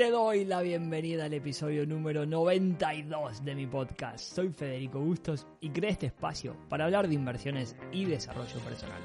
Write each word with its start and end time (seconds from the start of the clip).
Te 0.00 0.10
doy 0.10 0.46
la 0.46 0.62
bienvenida 0.62 1.26
al 1.26 1.34
episodio 1.34 1.84
número 1.84 2.24
92 2.24 3.44
de 3.44 3.54
mi 3.54 3.66
podcast. 3.66 4.34
Soy 4.34 4.48
Federico 4.48 4.98
Bustos 4.98 5.46
y 5.60 5.68
creé 5.68 5.90
este 5.90 6.06
espacio 6.06 6.56
para 6.70 6.86
hablar 6.86 7.06
de 7.06 7.16
inversiones 7.16 7.76
y 7.92 8.06
desarrollo 8.06 8.60
personal. 8.60 8.98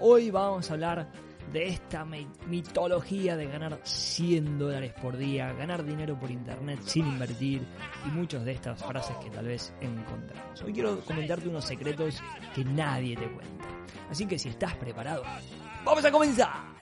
Hoy 0.00 0.30
vamos 0.30 0.70
a 0.70 0.72
hablar 0.72 1.12
de 1.52 1.68
esta 1.68 2.06
mitología 2.46 3.36
de 3.36 3.44
ganar 3.44 3.78
100 3.82 4.58
dólares 4.58 4.94
por 5.02 5.18
día, 5.18 5.52
ganar 5.52 5.84
dinero 5.84 6.18
por 6.18 6.30
internet 6.30 6.80
sin 6.82 7.06
invertir 7.06 7.60
y 8.06 8.08
muchas 8.08 8.42
de 8.46 8.52
estas 8.52 8.82
frases 8.82 9.18
que 9.18 9.28
tal 9.28 9.48
vez 9.48 9.74
encontramos. 9.82 10.62
Hoy 10.62 10.72
quiero 10.72 10.98
comentarte 11.00 11.46
unos 11.46 11.66
secretos 11.66 12.22
que 12.54 12.64
nadie 12.64 13.16
te 13.16 13.30
cuenta. 13.30 13.66
Así 14.08 14.24
que 14.24 14.38
si 14.38 14.48
estás 14.48 14.74
preparado, 14.76 15.24
¡vamos 15.84 16.02
a 16.06 16.10
comenzar! 16.10 16.77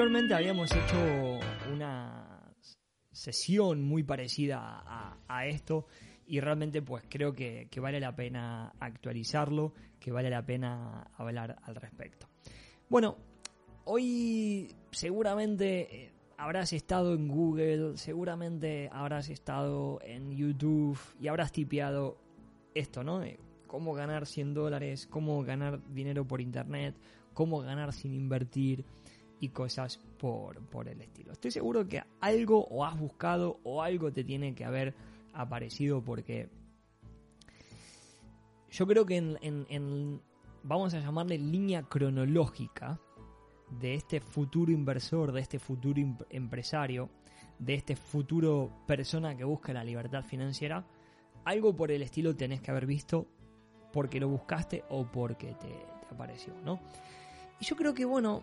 Anteriormente 0.00 0.32
habíamos 0.34 0.70
hecho 0.72 1.38
una 1.70 2.54
sesión 3.12 3.82
muy 3.84 4.02
parecida 4.02 4.82
a, 5.28 5.46
esto 5.46 5.88
y 6.26 6.40
realmente 6.40 6.80
pues 6.80 7.04
creo 7.06 7.34
que, 7.34 7.68
vale 7.82 8.00
la 8.00 8.16
pena 8.16 8.72
actualizarlo, 8.80 9.74
que 9.98 10.10
vale 10.10 10.30
la 10.30 10.42
pena 10.46 11.10
hablar 11.18 11.58
al 11.64 11.74
respecto. 11.74 12.30
Bueno, 12.88 13.18
hoy 13.84 14.74
seguramente 14.90 16.04
eh, 16.04 16.12
habrás 16.38 16.72
estado 16.72 17.12
en 17.12 17.28
Google, 17.28 17.98
seguramente 17.98 18.88
habrás 18.90 19.28
estado 19.28 20.00
en 20.02 20.34
YouTube 20.34 20.98
y 21.20 21.28
habrás 21.28 21.52
tipeado 21.52 22.16
esto, 22.74 23.04
¿no? 23.04 23.20
cómo 23.66 23.92
ganar 23.92 24.24
100 24.24 24.54
dólares, 24.54 25.06
cómo 25.06 25.42
ganar 25.42 25.78
dinero 25.92 26.26
por 26.26 26.40
internet, 26.40 26.94
cómo 27.34 27.60
ganar 27.60 27.92
sin 27.92 28.14
invertir 28.14 28.86
y 29.40 29.48
cosas 29.48 29.98
por, 30.18 30.60
por 30.66 30.88
el 30.88 31.00
estilo. 31.00 31.32
Estoy 31.32 31.50
seguro 31.50 31.88
que 31.88 32.02
algo 32.20 32.66
o 32.66 32.84
has 32.84 32.98
buscado 32.98 33.58
o 33.64 33.82
algo 33.82 34.12
te 34.12 34.22
tiene 34.22 34.54
que 34.54 34.64
haber 34.64 34.94
aparecido 35.32 36.02
porque 36.02 36.50
yo 38.70 38.86
creo 38.86 39.06
que 39.06 39.16
en, 39.16 40.20
vamos 40.62 40.94
a 40.94 41.00
llamarle 41.00 41.38
línea 41.38 41.82
cronológica 41.82 43.00
de 43.80 43.94
este 43.94 44.20
futuro 44.20 44.70
inversor, 44.70 45.32
de 45.32 45.40
este 45.40 45.58
futuro 45.58 46.00
empresario, 46.28 47.08
de 47.58 47.74
este 47.74 47.96
futuro 47.96 48.70
persona 48.86 49.36
que 49.36 49.44
busca 49.44 49.72
la 49.72 49.84
libertad 49.84 50.22
financiera, 50.22 50.84
algo 51.44 51.74
por 51.74 51.90
el 51.90 52.02
estilo 52.02 52.36
tenés 52.36 52.60
que 52.60 52.70
haber 52.70 52.86
visto 52.86 53.26
porque 53.92 54.20
lo 54.20 54.28
buscaste 54.28 54.84
o 54.90 55.04
porque 55.04 55.54
te, 55.54 55.68
te 55.68 56.14
apareció, 56.14 56.54
¿no? 56.64 56.80
Y 57.60 57.64
yo 57.64 57.76
creo 57.76 57.92
que, 57.92 58.04
bueno, 58.04 58.42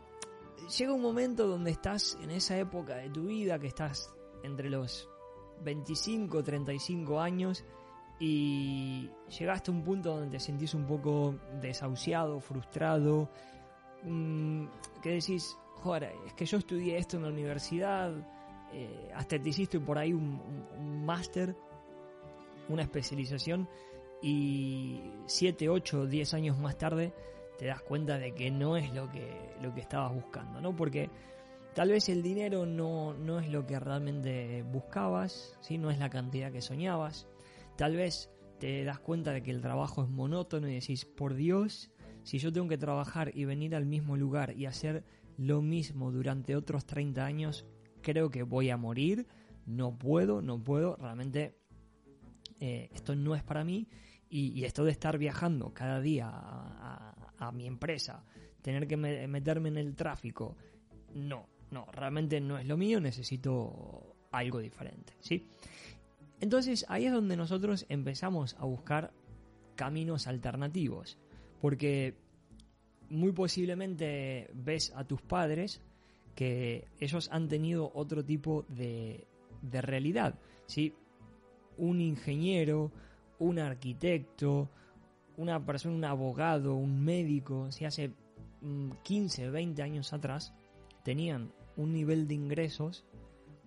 llega 0.78 0.94
un 0.94 1.02
momento 1.02 1.48
donde 1.48 1.72
estás 1.72 2.18
en 2.22 2.32
esa 2.32 2.58
época 2.58 2.96
de 2.98 3.10
tu 3.10 3.26
vida, 3.26 3.60
que 3.60 3.68
estás 3.68 4.14
entre 4.44 4.70
los 4.70 5.10
25, 5.64 6.44
35 6.44 7.20
años 7.20 7.64
y 8.20 9.10
llegaste 9.38 9.72
a 9.72 9.74
un 9.74 9.84
punto 9.84 10.16
donde 10.16 10.38
te 10.38 10.40
sentís 10.40 10.74
un 10.74 10.86
poco 10.86 11.36
desahuciado, 11.62 12.40
frustrado, 12.40 13.30
mm, 14.04 14.66
que 15.02 15.12
decís, 15.12 15.58
joder, 15.76 16.14
es 16.26 16.34
que 16.34 16.46
yo 16.46 16.58
estudié 16.58 16.98
esto 16.98 17.18
en 17.18 17.24
la 17.24 17.30
universidad, 17.30 18.14
eh, 18.74 19.12
hasta 19.16 19.40
te 19.40 19.50
hiciste 19.50 19.80
por 19.80 19.98
ahí 19.98 20.14
un, 20.14 20.42
un 20.78 21.06
máster, 21.06 21.56
una 22.70 22.82
especialización 22.82 23.70
y 24.22 25.12
7, 25.26 25.70
8, 25.70 26.08
10 26.08 26.34
años 26.34 26.58
más 26.58 26.78
tarde 26.78 27.14
te 27.58 27.66
das 27.66 27.82
cuenta 27.82 28.18
de 28.18 28.34
que 28.34 28.52
no 28.52 28.78
es 28.78 28.94
lo 28.94 29.10
que, 29.10 29.56
lo 29.62 29.74
que 29.74 29.82
estabas 29.82 30.14
buscando, 30.14 30.62
¿no? 30.62 30.76
Porque 30.76 31.10
tal 31.74 31.90
vez 31.90 32.10
el 32.10 32.22
dinero 32.22 32.66
no, 32.66 33.14
no 33.14 33.40
es 33.40 33.50
lo 33.50 33.66
que 33.66 33.80
realmente 33.80 34.64
buscabas, 34.64 35.58
¿sí? 35.62 35.78
No 35.78 35.92
es 35.92 36.00
la 36.00 36.10
cantidad 36.10 36.52
que 36.52 36.62
soñabas. 36.62 37.28
Tal 37.76 37.96
vez 37.96 38.30
te 38.60 38.84
das 38.84 39.00
cuenta 39.00 39.32
de 39.32 39.44
que 39.44 39.52
el 39.52 39.62
trabajo 39.62 40.04
es 40.04 40.10
monótono 40.10 40.68
y 40.68 40.76
decís, 40.76 41.06
por 41.06 41.34
Dios, 41.34 41.92
si 42.24 42.40
yo 42.40 42.52
tengo 42.52 42.68
que 42.68 42.78
trabajar 42.78 43.32
y 43.36 43.46
venir 43.46 43.76
al 43.76 43.86
mismo 43.86 44.18
lugar 44.18 44.56
y 44.56 44.66
hacer 44.66 45.04
lo 45.38 45.62
mismo 45.62 46.12
durante 46.12 46.56
otros 46.56 46.86
30 46.86 47.26
años, 47.26 47.66
creo 48.02 48.30
que 48.30 48.44
voy 48.44 48.70
a 48.70 48.78
morir, 48.78 49.28
no 49.66 49.98
puedo, 49.98 50.42
no 50.42 50.64
puedo, 50.64 50.96
realmente 50.96 51.58
eh, 52.60 52.90
esto 52.94 53.16
no 53.16 53.36
es 53.36 53.44
para 53.44 53.64
mí 53.64 53.88
y, 54.30 54.64
esto 54.66 54.84
de 54.84 54.92
estar 54.92 55.18
viajando 55.18 55.74
cada 55.74 56.02
día 56.02 56.30
a, 56.30 57.14
a 57.40 57.52
mi 57.52 57.68
empresa, 57.68 58.24
tener 58.62 58.88
que 58.88 58.98
meterme 58.98 59.70
en 59.70 59.78
el 59.78 59.96
tráfico, 59.96 60.58
no, 61.14 61.48
no, 61.72 61.86
realmente 61.92 62.40
no 62.40 62.58
es 62.58 62.66
lo 62.66 62.78
mío, 62.78 63.00
necesito 63.00 64.16
algo 64.32 64.60
diferente, 64.60 65.14
¿sí? 65.20 65.48
Entonces 66.40 66.86
ahí 66.90 67.06
es 67.06 67.14
donde 67.14 67.36
nosotros 67.36 67.86
empezamos 67.90 68.56
a 68.60 68.66
buscar 68.66 69.12
caminos 69.76 70.28
alternativos, 70.28 71.18
porque 71.62 72.16
muy 73.10 73.32
posiblemente 73.32 74.50
ves 74.54 74.94
a 74.96 75.06
tus 75.06 75.22
padres 75.22 75.82
que 76.36 76.88
ellos 77.00 77.30
han 77.32 77.48
tenido 77.48 77.92
otro 77.96 78.24
tipo 78.24 78.66
de, 78.70 79.28
de 79.62 79.82
realidad, 79.82 80.36
¿sí? 80.68 80.94
Un 81.78 82.02
ingeniero, 82.02 82.92
un 83.40 83.60
arquitecto, 83.60 84.70
una 85.38 85.64
persona, 85.64 85.96
un 85.96 86.06
abogado, 86.06 86.76
un 86.76 87.04
médico, 87.04 87.72
si 87.72 87.86
hace 87.86 88.12
15, 89.04 89.48
mm, 89.48 89.52
20 89.52 89.82
años 89.84 90.12
atrás 90.12 90.54
tenían 91.04 91.54
un 91.78 91.94
nivel 91.94 92.28
de 92.28 92.34
ingresos 92.34 93.06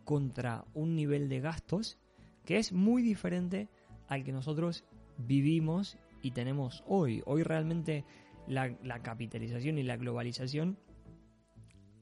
contra 0.04 0.64
un 0.74 0.96
nivel 0.96 1.28
de 1.28 1.40
gastos 1.40 1.98
que 2.44 2.58
es 2.58 2.72
muy 2.72 3.02
diferente 3.02 3.68
al 4.08 4.24
que 4.24 4.32
nosotros 4.32 4.84
vivimos 5.16 5.96
y 6.22 6.32
tenemos 6.32 6.82
hoy. 6.86 7.22
Hoy 7.24 7.44
realmente 7.44 8.04
la, 8.48 8.76
la 8.82 9.02
capitalización 9.02 9.78
y 9.78 9.84
la 9.84 9.96
globalización 9.96 10.76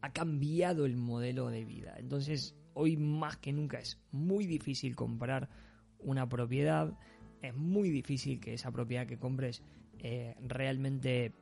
ha 0.00 0.12
cambiado 0.12 0.86
el 0.86 0.96
modelo 0.96 1.50
de 1.50 1.64
vida. 1.64 1.94
Entonces 1.98 2.56
hoy 2.72 2.96
más 2.96 3.36
que 3.36 3.52
nunca 3.52 3.78
es 3.78 4.00
muy 4.12 4.46
difícil 4.46 4.96
comprar 4.96 5.50
una 5.98 6.28
propiedad, 6.28 6.96
es 7.42 7.54
muy 7.54 7.90
difícil 7.90 8.40
que 8.40 8.54
esa 8.54 8.70
propiedad 8.70 9.06
que 9.06 9.18
compres 9.18 9.62
eh, 9.98 10.34
realmente 10.40 11.32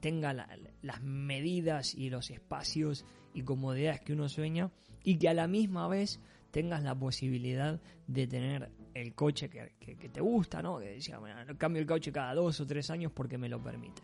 tenga 0.00 0.34
las 0.34 1.02
medidas 1.02 1.94
y 1.94 2.10
los 2.10 2.30
espacios 2.30 3.06
y 3.32 3.42
comodidades 3.42 4.00
que 4.02 4.12
uno 4.12 4.28
sueña 4.28 4.70
y 5.02 5.16
que 5.16 5.28
a 5.28 5.34
la 5.34 5.46
misma 5.46 5.88
vez 5.88 6.20
tengas 6.50 6.82
la 6.82 6.94
posibilidad 6.94 7.80
de 8.06 8.26
tener 8.26 8.70
el 8.94 9.14
coche 9.14 9.48
que, 9.48 10.08
te 10.08 10.20
gusta, 10.20 10.62
¿no? 10.62 10.78
Que 10.78 10.90
decía, 10.90 11.18
bueno, 11.18 11.36
cambio 11.58 11.80
el 11.80 11.88
coche 11.88 12.12
cada 12.12 12.34
dos 12.34 12.60
o 12.60 12.66
tres 12.66 12.90
años 12.90 13.12
porque 13.12 13.38
me 13.38 13.48
lo 13.48 13.62
permite. 13.62 14.02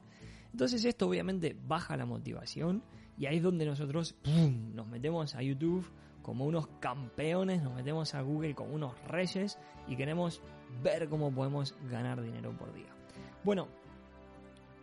Entonces 0.50 0.84
esto 0.84 1.06
obviamente 1.06 1.56
baja 1.66 1.96
la 1.96 2.06
motivación 2.06 2.82
y 3.16 3.26
ahí 3.26 3.36
es 3.36 3.42
donde 3.42 3.66
nosotros 3.66 4.16
nos 4.74 4.86
metemos 4.88 5.34
a 5.34 5.42
YouTube 5.42 5.86
como 6.22 6.44
unos 6.44 6.66
campeones, 6.80 7.62
nos 7.62 7.74
metemos 7.74 8.14
a 8.14 8.22
Google 8.22 8.54
como 8.54 8.74
unos 8.74 9.00
reyes 9.06 9.58
y 9.86 9.96
queremos 9.96 10.42
ver 10.82 11.08
cómo 11.08 11.32
podemos 11.32 11.76
ganar 11.90 12.22
dinero 12.22 12.52
por 12.56 12.72
día. 12.72 12.88
Bueno, 13.44 13.68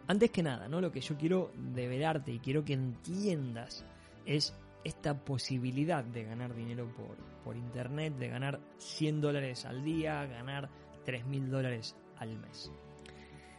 antes 0.07 0.31
que 0.31 0.43
nada, 0.43 0.67
¿no? 0.67 0.81
Lo 0.81 0.91
que 0.91 1.01
yo 1.01 1.17
quiero 1.17 1.51
develarte 1.55 2.31
y 2.31 2.39
quiero 2.39 2.63
que 2.63 2.73
entiendas 2.73 3.85
es 4.25 4.53
esta 4.83 5.13
posibilidad 5.13 6.03
de 6.03 6.23
ganar 6.23 6.53
dinero 6.55 6.87
por, 6.95 7.17
por 7.43 7.57
internet, 7.57 8.15
de 8.15 8.29
ganar 8.29 8.59
100 8.77 9.21
dólares 9.21 9.65
al 9.65 9.83
día, 9.83 10.25
ganar 10.25 10.69
3 11.05 11.25
mil 11.25 11.49
dólares 11.49 11.95
al 12.17 12.37
mes. 12.37 12.71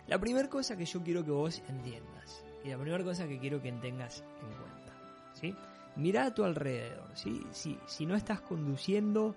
La 0.07 0.19
primera 0.19 0.49
cosa 0.49 0.77
que 0.77 0.87
yo 0.87 1.03
quiero 1.03 1.23
que 1.25 1.31
vos 1.31 1.63
entiendas 1.69 2.45
y 2.65 2.69
la 2.69 2.79
primera 2.79 3.05
cosa 3.05 3.29
que 3.29 3.39
quiero 3.39 3.61
que 3.61 3.71
tengas 3.73 4.25
en 4.41 4.49
cuenta, 4.57 5.33
¿sí? 5.35 5.55
Mira 5.97 6.27
a 6.27 6.35
tu 6.35 6.45
alrededor, 6.45 7.11
¿sí? 7.15 7.43
Si, 7.51 7.79
si 7.87 8.07
no 8.07 8.15
estás 8.15 8.41
conduciendo, 8.41 9.37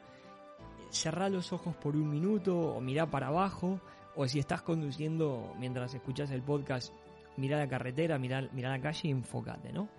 cerrá 0.92 1.30
los 1.30 1.54
ojos 1.54 1.76
por 1.76 1.96
un 1.96 2.10
minuto 2.10 2.58
o 2.58 2.82
mira 2.82 3.10
para 3.10 3.28
abajo. 3.28 3.82
O 4.16 4.28
si 4.28 4.40
estás 4.40 4.62
conduciendo 4.62 5.56
mientras 5.58 5.94
escuchas 5.94 6.32
el 6.32 6.42
podcast, 6.42 6.94
mira 7.38 7.58
la 7.58 7.68
carretera, 7.68 8.20
mira, 8.20 8.50
mira 8.52 8.70
la 8.70 8.82
calle 8.82 9.08
y 9.08 9.12
enfócate, 9.12 9.72
¿no? 9.72 9.90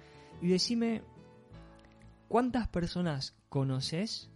Y 0.43 0.49
decime, 0.49 1.03
¿cuántas 2.29 2.69
personas 2.69 3.35
conoces 3.49 4.31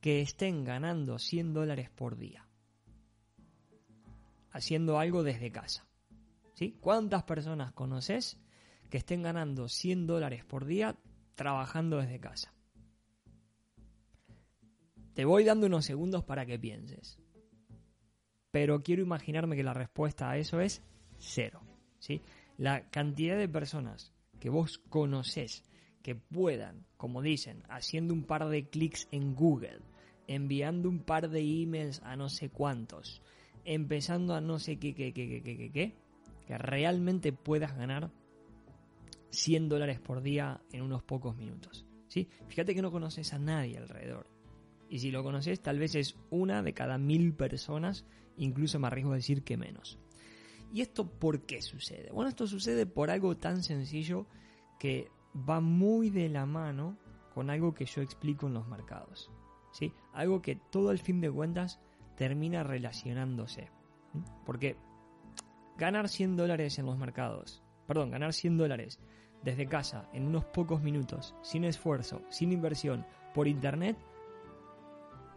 que 0.00 0.20
estén 0.20 0.64
ganando 0.64 1.18
100 1.18 1.54
dólares 1.54 1.90
por 1.90 2.16
día? 2.16 2.48
Haciendo 4.50 4.98
algo 4.98 5.22
desde 5.22 5.52
casa. 5.52 5.86
¿Sí? 6.54 6.76
¿Cuántas 6.80 7.22
personas 7.22 7.72
conoces 7.72 8.40
que 8.90 8.98
estén 8.98 9.22
ganando 9.22 9.68
100 9.68 10.06
dólares 10.06 10.44
por 10.44 10.66
día 10.66 10.96
trabajando 11.36 11.98
desde 11.98 12.20
casa. 12.20 12.52
Te 15.20 15.26
voy 15.26 15.44
dando 15.44 15.66
unos 15.66 15.84
segundos 15.84 16.24
para 16.24 16.46
que 16.46 16.58
pienses. 16.58 17.18
Pero 18.50 18.82
quiero 18.82 19.02
imaginarme 19.02 19.54
que 19.54 19.62
la 19.62 19.74
respuesta 19.74 20.30
a 20.30 20.38
eso 20.38 20.62
es 20.62 20.82
cero. 21.18 21.60
¿sí? 21.98 22.22
La 22.56 22.88
cantidad 22.88 23.36
de 23.36 23.46
personas 23.46 24.14
que 24.40 24.48
vos 24.48 24.78
conocés 24.78 25.62
que 26.02 26.14
puedan, 26.14 26.86
como 26.96 27.20
dicen, 27.20 27.64
haciendo 27.68 28.14
un 28.14 28.24
par 28.24 28.48
de 28.48 28.70
clics 28.70 29.08
en 29.10 29.34
Google, 29.34 29.80
enviando 30.26 30.88
un 30.88 31.00
par 31.00 31.28
de 31.28 31.40
emails 31.40 32.00
a 32.02 32.16
no 32.16 32.30
sé 32.30 32.48
cuántos, 32.48 33.20
empezando 33.66 34.34
a 34.34 34.40
no 34.40 34.58
sé 34.58 34.78
qué, 34.78 34.94
qué, 34.94 35.12
qué, 35.12 35.28
qué, 35.28 35.42
qué, 35.42 35.70
qué, 35.70 35.94
que 36.46 36.56
realmente 36.56 37.34
puedas 37.34 37.76
ganar 37.76 38.10
100 39.32 39.68
dólares 39.68 40.00
por 40.00 40.22
día 40.22 40.62
en 40.72 40.80
unos 40.80 41.02
pocos 41.02 41.36
minutos. 41.36 41.84
¿sí? 42.08 42.26
Fíjate 42.48 42.74
que 42.74 42.80
no 42.80 42.90
conoces 42.90 43.34
a 43.34 43.38
nadie 43.38 43.76
alrededor. 43.76 44.39
Y 44.90 44.98
si 44.98 45.12
lo 45.12 45.22
conoces, 45.22 45.62
tal 45.62 45.78
vez 45.78 45.94
es 45.94 46.16
una 46.30 46.62
de 46.62 46.74
cada 46.74 46.98
mil 46.98 47.32
personas, 47.32 48.04
incluso 48.36 48.80
me 48.80 48.88
arriesgo 48.88 49.12
a 49.12 49.16
decir 49.16 49.44
que 49.44 49.56
menos. 49.56 50.00
¿Y 50.72 50.80
esto 50.82 51.08
por 51.08 51.46
qué 51.46 51.62
sucede? 51.62 52.10
Bueno, 52.12 52.28
esto 52.28 52.48
sucede 52.48 52.86
por 52.86 53.10
algo 53.10 53.36
tan 53.36 53.62
sencillo 53.62 54.26
que 54.80 55.08
va 55.48 55.60
muy 55.60 56.10
de 56.10 56.28
la 56.28 56.44
mano 56.44 56.98
con 57.34 57.50
algo 57.50 57.72
que 57.72 57.86
yo 57.86 58.02
explico 58.02 58.48
en 58.48 58.54
los 58.54 58.66
mercados. 58.66 59.30
¿sí? 59.72 59.92
Algo 60.12 60.42
que 60.42 60.56
todo 60.56 60.90
el 60.90 60.98
fin 60.98 61.20
de 61.20 61.30
cuentas 61.30 61.80
termina 62.16 62.64
relacionándose. 62.64 63.70
Porque 64.44 64.76
ganar 65.78 66.08
100 66.08 66.36
dólares 66.36 66.78
en 66.80 66.86
los 66.86 66.98
mercados, 66.98 67.62
perdón, 67.86 68.10
ganar 68.10 68.32
100 68.32 68.58
dólares 68.58 68.98
desde 69.44 69.68
casa 69.68 70.08
en 70.12 70.26
unos 70.26 70.44
pocos 70.46 70.82
minutos, 70.82 71.34
sin 71.42 71.64
esfuerzo, 71.64 72.22
sin 72.28 72.52
inversión, 72.52 73.06
por 73.32 73.48
internet, 73.48 73.96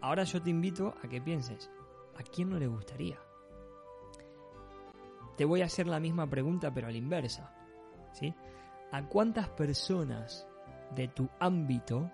ahora 0.04 0.26
yo 0.26 0.42
te 0.42 0.50
invito 0.50 0.94
a 1.02 1.08
que 1.08 1.22
pienses, 1.22 1.72
¿a 2.18 2.24
quién 2.24 2.50
no 2.50 2.60
le 2.60 2.68
gustaría? 2.68 3.18
Te 5.38 5.46
voy 5.46 5.62
a 5.62 5.66
hacer 5.66 5.88
la 5.88 6.00
misma 6.00 6.30
pregunta 6.30 6.74
pero 6.74 6.88
a 6.88 6.92
la 6.92 6.98
inversa. 6.98 7.56
¿sí? 8.12 8.34
¿A 8.92 9.08
cuántas 9.08 9.48
personas 9.50 10.46
de 10.94 11.08
tu 11.08 11.30
ámbito, 11.40 12.12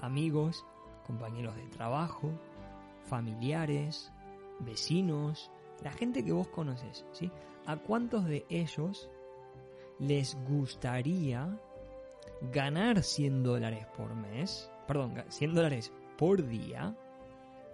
amigos, 0.00 0.64
compañeros 1.04 1.56
de 1.56 1.66
trabajo, 1.66 2.30
familiares, 3.04 4.12
vecinos, 4.60 5.50
la 5.82 5.90
gente 5.90 6.24
que 6.24 6.32
vos 6.32 6.48
conoces, 6.48 7.04
¿sí? 7.12 7.30
¿A 7.66 7.76
cuántos 7.76 8.24
de 8.24 8.46
ellos 8.48 9.10
les 9.98 10.36
gustaría 10.48 11.60
ganar 12.52 13.02
100 13.02 13.42
dólares 13.42 13.86
por 13.96 14.14
mes, 14.14 14.70
perdón, 14.86 15.24
100 15.28 15.54
dólares 15.54 15.92
por 16.16 16.46
día, 16.46 16.96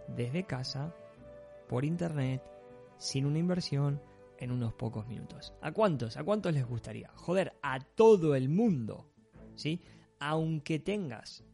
desde 0.08 0.44
casa, 0.44 0.94
por 1.68 1.84
internet, 1.84 2.42
sin 2.98 3.26
una 3.26 3.38
inversión, 3.38 4.00
en 4.38 4.50
unos 4.50 4.74
pocos 4.74 5.06
minutos. 5.06 5.54
¿A 5.60 5.70
cuántos? 5.70 6.16
¿A 6.16 6.24
cuántos 6.24 6.52
les 6.52 6.66
gustaría? 6.66 7.10
Joder, 7.14 7.52
a 7.62 7.78
todo 7.78 8.34
el 8.34 8.48
mundo, 8.48 9.06
¿sí? 9.54 9.80
Aunque 10.18 10.80
tengas 10.80 11.44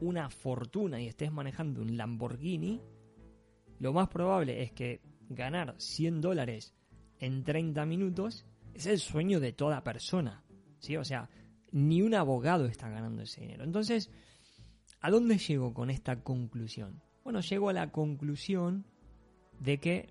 una 0.00 0.28
fortuna 0.28 1.00
y 1.00 1.06
estés 1.06 1.32
manejando 1.32 1.80
un 1.80 1.96
Lamborghini, 1.96 2.82
lo 3.78 3.92
más 3.94 4.08
probable 4.08 4.62
es 4.62 4.72
que 4.72 5.00
ganar 5.30 5.74
100 5.78 6.20
dólares 6.20 6.74
en 7.18 7.44
30 7.44 7.86
minutos 7.86 8.46
es 8.74 8.86
el 8.86 8.98
sueño 8.98 9.40
de 9.40 9.52
toda 9.52 9.82
persona. 9.82 10.44
¿sí? 10.80 10.96
O 10.96 11.04
sea, 11.04 11.28
ni 11.72 12.02
un 12.02 12.14
abogado 12.14 12.66
está 12.66 12.88
ganando 12.88 13.22
ese 13.22 13.40
dinero. 13.40 13.64
Entonces, 13.64 14.10
¿a 15.00 15.10
dónde 15.10 15.38
llego 15.38 15.74
con 15.74 15.90
esta 15.90 16.22
conclusión? 16.22 17.02
Bueno, 17.24 17.40
llego 17.40 17.68
a 17.68 17.72
la 17.72 17.90
conclusión 17.90 18.84
de 19.60 19.78
que 19.78 20.08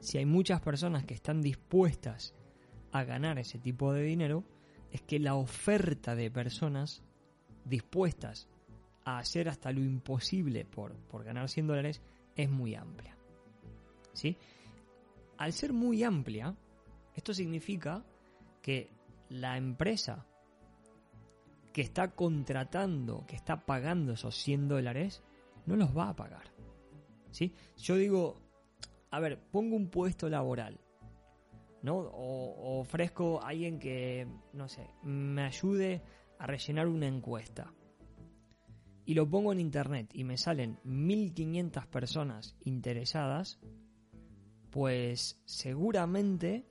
si 0.00 0.18
hay 0.18 0.26
muchas 0.26 0.60
personas 0.60 1.04
que 1.04 1.14
están 1.14 1.42
dispuestas 1.42 2.34
a 2.90 3.04
ganar 3.04 3.38
ese 3.38 3.58
tipo 3.58 3.92
de 3.92 4.02
dinero, 4.02 4.44
es 4.90 5.00
que 5.02 5.18
la 5.18 5.34
oferta 5.34 6.14
de 6.14 6.30
personas 6.30 7.02
dispuestas 7.64 8.48
a 9.04 9.18
hacer 9.18 9.48
hasta 9.48 9.72
lo 9.72 9.80
imposible 9.80 10.64
por, 10.64 10.94
por 10.94 11.24
ganar 11.24 11.48
100 11.48 11.66
dólares 11.66 12.02
es 12.36 12.50
muy 12.50 12.74
amplia. 12.74 13.16
¿Sí? 14.12 14.36
Al 15.38 15.52
ser 15.52 15.72
muy 15.72 16.02
amplia, 16.02 16.54
esto 17.14 17.32
significa 17.32 18.04
que 18.60 18.90
la 19.28 19.56
empresa 19.56 20.26
que 21.72 21.82
está 21.82 22.14
contratando, 22.14 23.24
que 23.26 23.36
está 23.36 23.64
pagando 23.64 24.12
esos 24.12 24.36
100 24.36 24.68
dólares, 24.68 25.22
no 25.66 25.76
los 25.76 25.96
va 25.96 26.10
a 26.10 26.16
pagar. 26.16 26.52
¿Sí? 27.30 27.54
Yo 27.78 27.96
digo, 27.96 28.40
a 29.10 29.20
ver, 29.20 29.38
pongo 29.50 29.76
un 29.76 29.88
puesto 29.88 30.28
laboral, 30.28 30.80
¿no? 31.82 31.96
O, 31.98 32.80
ofrezco 32.80 33.42
a 33.42 33.48
alguien 33.48 33.78
que, 33.78 34.26
no 34.52 34.68
sé, 34.68 34.86
me 35.02 35.42
ayude 35.42 36.02
a 36.38 36.46
rellenar 36.46 36.88
una 36.88 37.06
encuesta. 37.06 37.72
Y 39.04 39.14
lo 39.14 39.28
pongo 39.28 39.52
en 39.52 39.60
internet 39.60 40.10
y 40.14 40.24
me 40.24 40.38
salen 40.38 40.78
1500 40.84 41.86
personas 41.86 42.56
interesadas, 42.64 43.58
pues 44.70 45.40
seguramente 45.44 46.66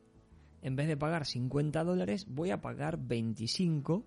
en 0.61 0.75
vez 0.75 0.87
de 0.87 0.97
pagar 0.97 1.25
50 1.25 1.83
dólares 1.83 2.25
voy 2.27 2.51
a 2.51 2.61
pagar 2.61 2.97
25. 2.97 4.05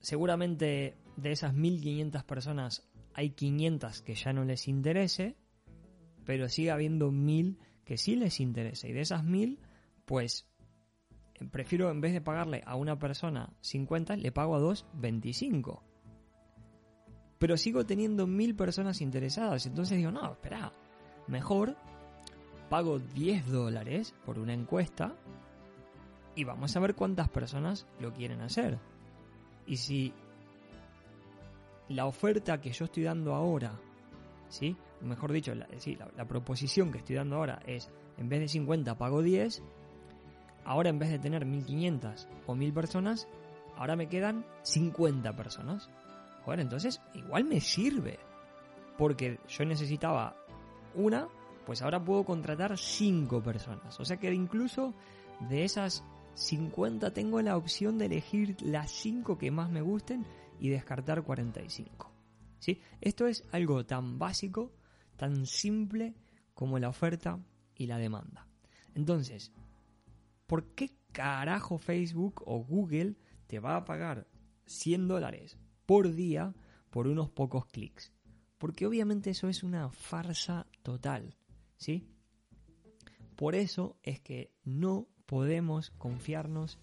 Seguramente 0.00 0.96
de 1.16 1.32
esas 1.32 1.54
1500 1.54 2.24
personas 2.24 2.88
hay 3.14 3.30
500 3.30 4.02
que 4.02 4.14
ya 4.14 4.32
no 4.32 4.44
les 4.44 4.68
interese, 4.68 5.36
pero 6.24 6.48
sigue 6.48 6.70
habiendo 6.70 7.10
1000 7.10 7.58
que 7.84 7.96
sí 7.96 8.16
les 8.16 8.40
interese. 8.40 8.88
Y 8.88 8.92
de 8.92 9.00
esas 9.00 9.24
1000, 9.24 9.58
pues 10.04 10.46
prefiero 11.50 11.90
en 11.90 12.00
vez 12.00 12.12
de 12.12 12.20
pagarle 12.20 12.62
a 12.66 12.76
una 12.76 12.98
persona 12.98 13.52
50, 13.60 14.16
le 14.16 14.32
pago 14.32 14.54
a 14.54 14.60
dos 14.60 14.86
25. 14.94 15.82
Pero 17.38 17.56
sigo 17.56 17.86
teniendo 17.86 18.26
mil 18.26 18.54
personas 18.54 19.00
interesadas. 19.00 19.66
Entonces 19.66 19.96
digo, 19.96 20.10
no, 20.10 20.32
espera, 20.32 20.72
mejor 21.26 21.76
pago 22.68 22.98
10 22.98 23.46
dólares 23.50 24.14
por 24.24 24.38
una 24.38 24.52
encuesta 24.52 25.14
y 26.34 26.44
vamos 26.44 26.76
a 26.76 26.80
ver 26.80 26.94
cuántas 26.94 27.28
personas 27.28 27.86
lo 27.98 28.12
quieren 28.12 28.40
hacer. 28.42 28.78
Y 29.70 29.76
si 29.76 30.12
la 31.90 32.06
oferta 32.06 32.60
que 32.60 32.72
yo 32.72 32.86
estoy 32.86 33.04
dando 33.04 33.36
ahora, 33.36 33.70
¿sí? 34.48 34.76
mejor 35.00 35.30
dicho, 35.30 35.54
la, 35.54 35.68
la, 36.16 36.24
proposición 36.26 36.90
que 36.90 36.98
estoy 36.98 37.14
dando 37.14 37.36
ahora 37.36 37.62
es, 37.64 37.88
en 38.18 38.28
vez 38.28 38.40
de 38.40 38.48
50 38.48 38.98
pago 38.98 39.22
10, 39.22 39.62
ahora 40.64 40.90
en 40.90 40.98
vez 40.98 41.10
de 41.10 41.20
tener 41.20 41.46
1500 41.46 42.26
o 42.48 42.56
1000 42.56 42.72
personas, 42.72 43.28
ahora 43.76 43.94
me 43.94 44.08
quedan 44.08 44.44
50 44.62 45.36
personas. 45.36 45.88
Joder, 46.44 46.58
entonces 46.58 47.00
igual 47.14 47.44
me 47.44 47.60
sirve. 47.60 48.18
Porque 48.98 49.38
yo 49.46 49.64
necesitaba 49.66 50.34
una, 50.96 51.28
pues 51.64 51.80
ahora 51.80 52.04
puedo 52.04 52.24
contratar 52.24 52.76
5 52.76 53.40
personas. 53.40 54.00
O 54.00 54.04
sea 54.04 54.16
que 54.16 54.34
incluso 54.34 54.94
de 55.48 55.62
esas 55.62 56.02
50 56.34 57.12
tengo 57.12 57.40
la 57.42 57.56
opción 57.56 57.98
de 57.98 58.06
elegir 58.06 58.56
las 58.62 58.90
5 58.90 59.38
que 59.38 59.50
más 59.50 59.70
me 59.70 59.82
gusten 59.82 60.24
y 60.58 60.68
descartar 60.68 61.22
45. 61.22 62.10
¿Sí? 62.58 62.80
Esto 63.00 63.26
es 63.26 63.44
algo 63.52 63.86
tan 63.86 64.18
básico 64.18 64.72
tan 65.20 65.44
simple 65.44 66.14
como 66.54 66.78
la 66.78 66.88
oferta 66.88 67.38
y 67.74 67.86
la 67.86 67.98
demanda. 67.98 68.48
Entonces, 68.94 69.52
¿por 70.46 70.64
qué 70.74 70.96
carajo 71.12 71.76
Facebook 71.76 72.42
o 72.46 72.64
Google 72.64 73.16
te 73.46 73.58
va 73.58 73.76
a 73.76 73.84
pagar 73.84 74.26
100 74.64 75.08
dólares 75.08 75.58
por 75.84 76.14
día 76.14 76.54
por 76.88 77.06
unos 77.06 77.28
pocos 77.28 77.66
clics? 77.66 78.14
Porque 78.56 78.86
obviamente 78.86 79.28
eso 79.28 79.48
es 79.48 79.62
una 79.62 79.90
farsa 79.90 80.66
total, 80.82 81.36
¿sí? 81.76 82.08
Por 83.36 83.54
eso 83.54 83.98
es 84.02 84.20
que 84.20 84.54
no 84.64 85.06
podemos 85.30 85.90
confiarnos 85.90 86.80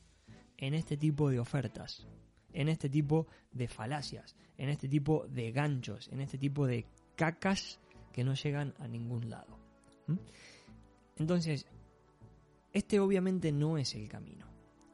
en 0.56 0.74
este 0.74 0.96
tipo 0.96 1.30
de 1.30 1.38
ofertas, 1.38 2.08
en 2.54 2.70
este 2.70 2.88
tipo 2.88 3.28
de 3.52 3.68
falacias, 3.68 4.38
en 4.58 4.70
este 4.70 4.88
tipo 4.88 5.28
de 5.28 5.52
ganchos, 5.52 6.08
en 6.14 6.22
este 6.22 6.38
tipo 6.38 6.66
de 6.66 6.86
cacas 7.18 7.82
que 8.14 8.24
no 8.24 8.36
llegan 8.36 8.74
a 8.80 8.88
ningún 8.88 9.30
lado. 9.30 9.60
Entonces, 11.18 11.66
este 12.72 13.02
obviamente 13.02 13.52
no 13.52 13.78
es 13.78 13.94
el 13.96 14.08
camino. 14.08 14.46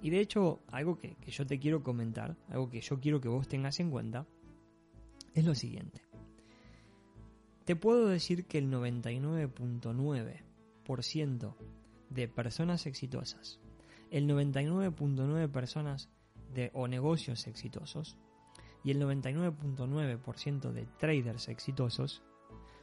Y 0.01 0.10
de 0.10 0.19
hecho, 0.19 0.63
algo 0.69 0.98
que, 0.98 1.13
que 1.17 1.29
yo 1.29 1.45
te 1.45 1.60
quiero 1.60 1.83
comentar, 1.83 2.36
algo 2.50 2.72
que 2.72 2.81
yo 2.81 3.00
quiero 3.00 3.22
que 3.22 3.29
vos 3.29 3.48
tengas 3.48 3.79
en 3.79 3.91
cuenta, 3.91 4.25
es 5.36 5.45
lo 5.45 5.53
siguiente. 5.53 6.01
Te 7.65 7.75
puedo 7.75 8.07
decir 8.07 8.45
que 8.45 8.57
el 8.57 8.72
99.9% 8.72 11.55
de 12.13 12.27
personas 12.27 12.86
exitosas, 12.86 13.60
el 14.12 14.27
99.9 14.27 15.51
personas 15.51 16.10
de, 16.53 16.70
o 16.74 16.88
negocios 16.88 17.48
exitosos 17.48 18.17
y 18.84 18.91
el 18.91 19.01
99.9% 19.01 20.72
de 20.72 20.86
traders 20.98 21.48
exitosos 21.48 22.22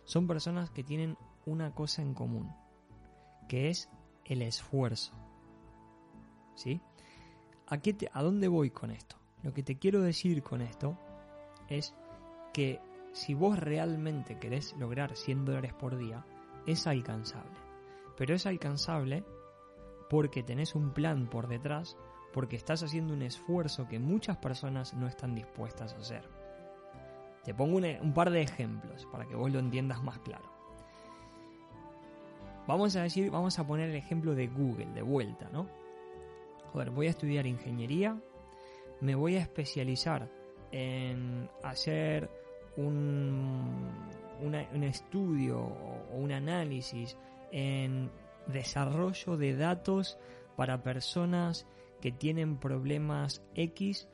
son 0.04 0.26
personas 0.26 0.70
que 0.70 0.82
tienen 0.82 1.16
una 1.46 1.72
cosa 1.74 2.02
en 2.02 2.14
común, 2.14 2.50
que 3.48 3.68
es 3.68 3.88
el 4.24 4.42
esfuerzo. 4.42 5.12
¿Sí? 6.54 6.80
¿A, 7.66 7.78
qué 7.78 7.96
¿A 8.12 8.22
dónde 8.22 8.48
voy 8.48 8.70
con 8.70 8.90
esto? 8.90 9.16
Lo 9.42 9.54
que 9.54 9.62
te 9.62 9.78
quiero 9.78 10.02
decir 10.02 10.42
con 10.42 10.60
esto 10.60 10.98
es 11.68 11.94
que 12.52 12.80
si 13.12 13.34
vos 13.34 13.58
realmente 13.58 14.38
querés 14.38 14.74
lograr 14.76 15.16
100 15.16 15.44
dólares 15.44 15.74
por 15.74 15.96
día, 15.96 16.24
es 16.66 16.86
alcanzable. 16.86 17.69
Pero 18.20 18.34
es 18.34 18.44
alcanzable 18.44 19.24
porque 20.10 20.42
tenés 20.42 20.74
un 20.74 20.92
plan 20.92 21.30
por 21.30 21.48
detrás, 21.48 21.96
porque 22.34 22.54
estás 22.54 22.82
haciendo 22.82 23.14
un 23.14 23.22
esfuerzo 23.22 23.88
que 23.88 23.98
muchas 23.98 24.36
personas 24.36 24.92
no 24.92 25.06
están 25.06 25.34
dispuestas 25.34 25.94
a 25.94 25.96
hacer. 25.96 26.28
Te 27.44 27.54
pongo 27.54 27.78
un, 27.78 28.12
par 28.12 28.28
de 28.28 28.42
ejemplos 28.42 29.08
para 29.10 29.24
que 29.24 29.34
vos 29.34 29.50
lo 29.50 29.58
entiendas 29.58 30.02
más 30.02 30.18
claro. 30.18 30.44
Vamos 32.66 32.94
a 32.96 33.04
decir, 33.04 33.30
vamos 33.30 33.58
a 33.58 33.66
poner 33.66 33.88
el 33.88 33.96
ejemplo 33.96 34.34
de 34.34 34.48
Google 34.48 34.92
de 34.92 35.00
vuelta, 35.00 35.48
¿no? 35.50 35.66
Joder, 36.74 36.90
voy 36.90 37.06
a 37.06 37.10
estudiar 37.10 37.46
ingeniería, 37.46 38.20
me 39.00 39.14
voy 39.14 39.36
a 39.36 39.40
especializar 39.40 40.30
en 40.72 41.48
hacer 41.62 42.30
un, 42.76 43.88
un 44.42 44.84
estudio 44.84 45.58
o 45.58 46.16
un 46.18 46.32
análisis 46.32 47.16
en 47.52 48.10
desarrollo 48.46 49.36
de 49.36 49.54
datos 49.54 50.18
para 50.56 50.82
personas 50.82 51.66
que 52.00 52.12
tienen 52.12 52.58
problemas 52.58 53.42
X 53.54 54.08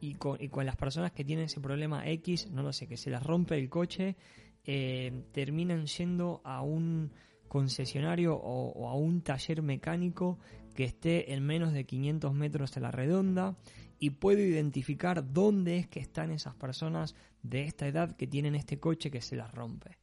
y 0.00 0.14
con, 0.14 0.38
las 0.64 0.76
personas 0.76 1.12
que 1.12 1.24
tienen 1.24 1.46
ese 1.46 1.60
problema 1.60 2.08
X, 2.08 2.50
no 2.50 2.62
lo 2.62 2.72
sé, 2.72 2.86
que 2.86 2.96
se 2.96 3.10
les 3.10 3.22
rompe 3.22 3.58
el 3.58 3.68
coche, 3.68 4.16
eh, 4.64 5.24
terminan 5.32 5.86
yendo 5.86 6.40
a 6.44 6.62
un 6.62 7.12
concesionario 7.48 8.34
o, 8.36 8.88
a 8.88 8.94
un 8.94 9.22
taller 9.22 9.60
mecánico 9.60 10.38
que 10.74 10.84
esté 10.84 11.34
en 11.34 11.44
menos 11.44 11.72
de 11.72 11.84
500 11.84 12.32
metros 12.32 12.72
de 12.72 12.80
la 12.80 12.90
redonda 12.90 13.56
y 13.98 14.10
puedo 14.10 14.40
identificar 14.40 15.32
dónde 15.32 15.76
es 15.76 15.88
que 15.88 16.00
están 16.00 16.30
esas 16.30 16.54
personas 16.54 17.14
de 17.42 17.64
esta 17.64 17.86
edad 17.86 18.16
que 18.16 18.26
tienen 18.26 18.54
este 18.54 18.78
coche 18.78 19.10
que 19.10 19.20
se 19.20 19.36
las 19.36 19.52
rompe. 19.52 19.99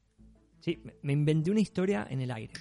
Sí, 0.60 0.84
me 1.02 1.14
inventé 1.14 1.52
una 1.52 1.60
historia 1.60 2.08
en 2.10 2.22
el 2.22 2.32
aire. 2.32 2.54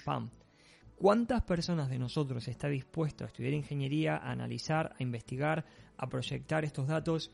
¿Cuántas 0.95 1.43
personas 1.43 1.89
de 1.89 1.99
nosotros 1.99 2.47
está 2.47 2.67
dispuesto 2.67 3.23
a 3.23 3.27
estudiar 3.27 3.53
ingeniería, 3.53 4.17
a 4.17 4.31
analizar, 4.31 4.95
a 4.99 5.03
investigar, 5.03 5.65
a 5.97 6.07
proyectar 6.07 6.63
estos 6.63 6.87
datos 6.87 7.31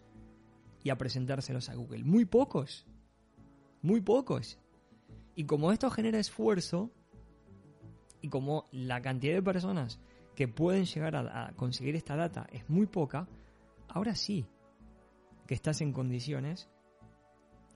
y 0.83 0.89
a 0.89 0.97
presentárselos 0.97 1.69
a 1.69 1.75
Google? 1.75 2.03
Muy 2.03 2.25
pocos. 2.25 2.85
Muy 3.81 4.01
pocos. 4.01 4.59
Y 5.35 5.45
como 5.45 5.71
esto 5.71 5.89
genera 5.89 6.19
esfuerzo, 6.19 6.91
y 8.23 8.29
como 8.29 8.69
la 8.71 9.01
cantidad 9.01 9.33
de 9.33 9.43
personas 9.43 9.99
que 10.33 10.47
pueden 10.47 10.85
llegar 10.85 11.15
a, 11.15 11.51
conseguir 11.57 11.95
esta 11.95 12.15
data 12.15 12.47
es 12.51 12.67
muy 12.69 12.87
poca, 12.87 13.27
ahora 13.89 14.15
sí 14.15 14.47
que 15.45 15.53
estás 15.53 15.81
en 15.81 15.91
condiciones 15.91 16.69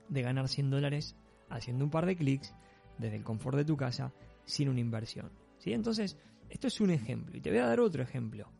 de 0.08 0.22
ganar 0.22 0.48
100 0.48 0.70
dólares 0.70 1.16
haciendo 1.50 1.84
un 1.84 1.90
par 1.90 2.06
de 2.06 2.16
clics 2.16 2.54
desde 2.98 3.16
el 3.16 3.24
confort 3.24 3.56
de 3.56 3.64
tu 3.64 3.76
casa 3.76 4.12
sin 4.44 4.68
una 4.68 4.80
inversión. 4.80 5.30
¿Sí? 5.58 5.72
Entonces, 5.72 6.18
esto 6.48 6.66
es 6.66 6.80
un 6.80 6.90
ejemplo. 6.90 7.36
Y 7.36 7.40
te 7.40 7.50
voy 7.50 7.58
a 7.58 7.66
dar 7.66 7.80
otro 7.80 8.02
ejemplo. 8.02 8.50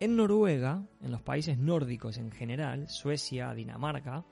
En 0.00 0.16
Noruega, 0.16 0.86
en 1.00 1.10
los 1.10 1.22
países 1.22 1.58
nórdicos 1.58 2.18
en 2.18 2.30
general, 2.30 2.88
Suecia, 2.88 3.52
Dinamarca, 3.52 4.24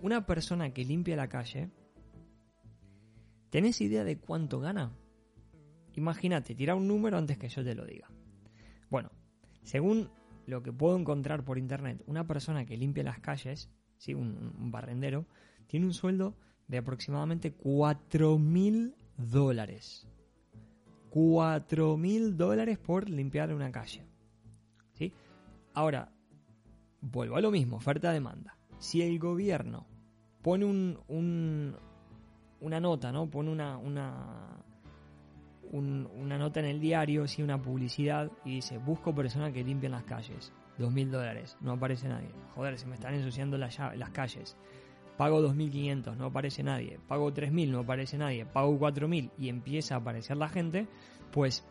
una 0.00 0.24
persona 0.24 0.72
que 0.72 0.84
limpia 0.84 1.16
la 1.16 1.28
calle, 1.28 1.70
¿tenés 3.50 3.80
idea 3.82 4.04
de 4.04 4.18
cuánto 4.18 4.60
gana? 4.60 4.96
Imagínate, 5.94 6.54
tira 6.54 6.74
un 6.74 6.88
número 6.88 7.18
antes 7.18 7.36
que 7.36 7.48
yo 7.48 7.62
te 7.62 7.74
lo 7.74 7.84
diga. 7.84 8.08
Bueno, 8.88 9.10
según 9.62 10.10
lo 10.46 10.62
que 10.62 10.72
puedo 10.72 10.96
encontrar 10.96 11.44
por 11.44 11.58
internet, 11.58 12.02
una 12.06 12.26
persona 12.26 12.64
que 12.64 12.78
limpia 12.78 13.04
las 13.04 13.18
calles, 13.18 13.70
¿sí? 13.98 14.14
un, 14.14 14.54
un 14.58 14.70
barrendero, 14.70 15.26
tiene 15.66 15.84
un 15.84 15.92
sueldo 15.92 16.34
de 16.68 16.78
aproximadamente 16.78 17.56
4.000 17.56 18.94
dólares. 19.16 20.06
4 21.10 21.96
mil 21.96 22.36
dólares 22.36 22.78
por 22.78 23.08
limpiar 23.08 23.52
una 23.52 23.72
calle. 23.72 24.06
¿Sí? 24.92 25.12
Ahora, 25.74 26.12
vuelvo 27.00 27.36
a 27.36 27.40
lo 27.40 27.50
mismo, 27.50 27.76
oferta-demanda. 27.76 28.56
Si 28.78 29.02
el 29.02 29.18
gobierno 29.18 29.86
pone 30.42 30.64
un, 30.64 31.74
una 32.60 32.80
nota, 32.80 33.10
¿no? 33.10 33.28
Pone 33.28 33.50
una, 33.50 33.76
una, 33.78 34.62
una 35.72 36.38
nota 36.38 36.60
en 36.60 36.66
el 36.66 36.80
diario, 36.80 37.26
si 37.26 37.42
una 37.42 37.60
publicidad, 37.60 38.30
y 38.44 38.56
dice, 38.56 38.78
busco 38.78 39.14
personas 39.14 39.52
que 39.52 39.64
limpien 39.64 39.92
las 39.92 40.04
calles. 40.04 40.52
Dos 40.78 40.92
mil 40.92 41.10
dólares, 41.10 41.56
no 41.60 41.72
aparece 41.72 42.08
nadie. 42.08 42.30
Joder, 42.54 42.78
se 42.78 42.86
me 42.86 42.94
están 42.94 43.14
ensuciando 43.14 43.58
las, 43.58 43.78
las 43.96 44.10
calles 44.10 44.56
pago 45.18 45.42
2.500, 45.42 46.16
no 46.16 46.26
aparece 46.26 46.62
nadie, 46.62 47.00
pago 47.08 47.32
3.000, 47.32 47.70
no 47.70 47.80
aparece 47.80 48.16
nadie, 48.16 48.46
pago 48.46 48.78
4.000 48.78 49.32
y 49.36 49.48
empieza 49.48 49.96
a 49.96 49.98
aparecer 49.98 50.36
la 50.36 50.48
gente, 50.48 50.86
pues 51.32 51.64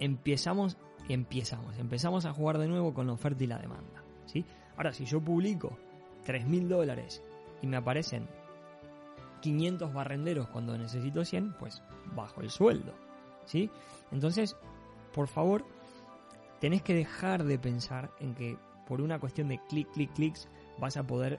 empezamos, 0.00 0.78
empezamos, 1.06 1.78
empezamos 1.78 2.24
a 2.24 2.32
jugar 2.32 2.56
de 2.56 2.66
nuevo 2.66 2.94
con 2.94 3.06
la 3.06 3.12
oferta 3.12 3.44
y 3.44 3.46
la 3.46 3.58
demanda. 3.58 4.02
¿sí? 4.24 4.42
Ahora, 4.78 4.94
si 4.94 5.04
yo 5.04 5.20
publico 5.20 5.76
3.000 6.26 6.66
dólares 6.66 7.22
y 7.60 7.66
me 7.66 7.76
aparecen 7.76 8.26
500 9.42 9.92
barrenderos 9.92 10.48
cuando 10.48 10.78
necesito 10.78 11.26
100, 11.26 11.56
pues 11.58 11.82
bajo 12.16 12.40
el 12.40 12.48
sueldo. 12.48 12.94
¿sí? 13.44 13.70
Entonces, 14.12 14.56
por 15.12 15.28
favor, 15.28 15.66
tenés 16.58 16.80
que 16.80 16.94
dejar 16.94 17.44
de 17.44 17.58
pensar 17.58 18.12
en 18.18 18.34
que 18.34 18.56
por 18.86 19.02
una 19.02 19.18
cuestión 19.18 19.48
de 19.48 19.60
clic, 19.68 19.90
clic, 19.92 20.10
clics 20.14 20.48
vas 20.78 20.96
a 20.96 21.06
poder 21.06 21.38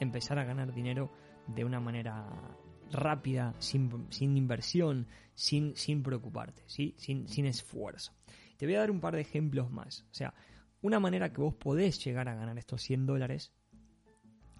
empezar 0.00 0.38
a 0.38 0.44
ganar 0.44 0.72
dinero 0.72 1.10
de 1.46 1.64
una 1.64 1.80
manera 1.80 2.56
rápida, 2.90 3.54
sin, 3.58 3.90
inversión, 4.36 5.06
sin, 5.34 5.76
sin 5.76 6.02
preocuparte, 6.02 6.62
¿sí? 6.66 6.94
sin, 6.98 7.28
sin 7.28 7.46
esfuerzo. 7.46 8.12
Te 8.56 8.66
voy 8.66 8.74
a 8.74 8.80
dar 8.80 8.90
un 8.90 9.00
par 9.00 9.14
de 9.14 9.22
ejemplos 9.22 9.70
más. 9.70 10.06
O 10.10 10.14
sea, 10.14 10.34
una 10.82 11.00
manera 11.00 11.32
que 11.32 11.40
vos 11.40 11.54
podés 11.54 12.04
llegar 12.04 12.28
a 12.28 12.34
ganar 12.34 12.58
estos 12.58 12.82
100 12.82 13.06
dólares 13.06 13.52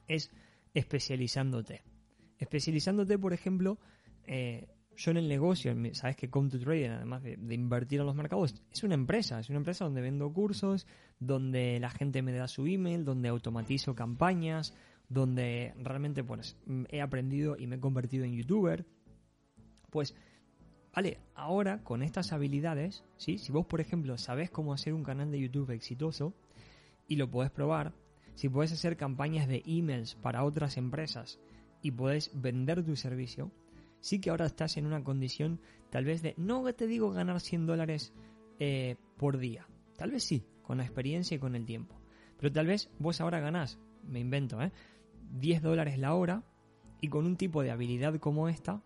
es 0.09 0.31
especializándote. 0.75 1.83
Especializándote, 2.39 3.19
por 3.19 3.33
ejemplo, 3.33 3.79
eh, 4.25 4.69
yo 4.97 5.11
en 5.11 5.17
el 5.17 5.29
negocio, 5.29 5.75
sabes 5.95 6.17
que 6.17 6.31
Come 6.31 6.51
to 6.51 6.59
Trading, 6.59 6.91
además 6.91 7.23
de, 7.23 7.37
de, 7.37 7.55
invertir 7.55 8.01
en 8.01 8.07
los 8.07 8.15
mercados, 8.15 8.55
es 8.71 8.83
una 8.83 8.95
empresa, 8.95 9.41
es 9.41 9.49
una 9.49 9.59
empresa 9.59 9.85
donde 9.85 10.01
vendo 10.01 10.33
cursos, 10.33 10.87
donde 11.19 11.79
la 11.81 11.91
gente 11.91 12.23
me 12.23 12.33
da 12.33 12.49
su 12.49 12.67
email, 12.67 13.05
donde 13.05 13.29
automatizo 13.29 13.95
campañas, 13.95 14.75
donde 15.13 15.75
realmente 15.77 16.25
pues 16.25 16.57
he 16.89 17.01
aprendido 17.01 17.57
y 17.59 17.67
me 17.67 17.77
he 17.77 17.81
convertido 17.81 18.25
en 18.25 18.35
youtuber, 18.35 18.87
pues 19.91 20.15
vale, 20.95 21.19
ahora 21.35 21.85
con 21.85 22.03
estas 22.03 22.33
habilidades, 22.33 23.05
¿sí? 23.17 23.39
si 23.39 23.53
vos 23.53 23.67
por 23.67 23.81
ejemplo 23.81 24.17
sabés 24.17 24.51
cómo 24.51 24.73
hacer 24.73 24.95
un 24.95 25.05
canal 25.05 25.31
de 25.31 25.41
YouTube 25.41 25.71
exitoso 25.71 26.35
y 27.09 27.17
lo 27.17 27.31
podés 27.31 27.51
probar, 27.51 27.93
si 28.35 28.49
podés 28.49 28.73
hacer 28.73 28.97
campañas 28.97 29.49
de 29.49 29.63
emails 29.67 30.15
para 30.15 30.45
otras 30.45 30.79
empresas 30.79 31.39
y 31.83 31.91
podés 31.91 32.31
vender 32.35 32.83
tu 32.83 32.97
servicio, 32.97 33.51
sí 34.01 34.19
que 34.19 34.31
ahora 34.31 34.47
estás 34.47 34.79
en 34.79 34.87
una 34.87 35.05
condición 35.05 35.61
tal 35.91 36.07
vez 36.07 36.23
de, 36.23 36.35
no 36.39 36.65
te 36.73 36.87
digo 36.87 37.11
ganar 37.11 37.41
100 37.41 37.67
dólares 37.67 38.15
eh, 38.59 38.97
por 39.19 39.37
día, 39.37 39.67
tal 39.99 40.11
vez 40.11 40.25
sí, 40.25 40.47
con 40.63 40.79
la 40.79 40.85
experiencia 40.85 41.35
y 41.35 41.39
con 41.39 41.55
el 41.55 41.67
tiempo, 41.67 42.01
pero 42.39 42.51
tal 42.51 42.67
vez 42.67 42.89
vos 42.99 43.21
ahora 43.21 43.41
ganás, 43.41 43.79
me 44.09 44.21
invento, 44.21 44.61
¿eh? 44.63 44.73
10 45.33 45.63
dólares 45.63 45.99
la 45.99 46.15
hora 46.15 46.43
y 47.01 47.09
con 47.09 47.27
un 47.27 47.37
tipo 47.37 47.63
de 47.63 47.71
habilidad 47.71 48.19
como 48.19 48.49
esta 48.49 48.83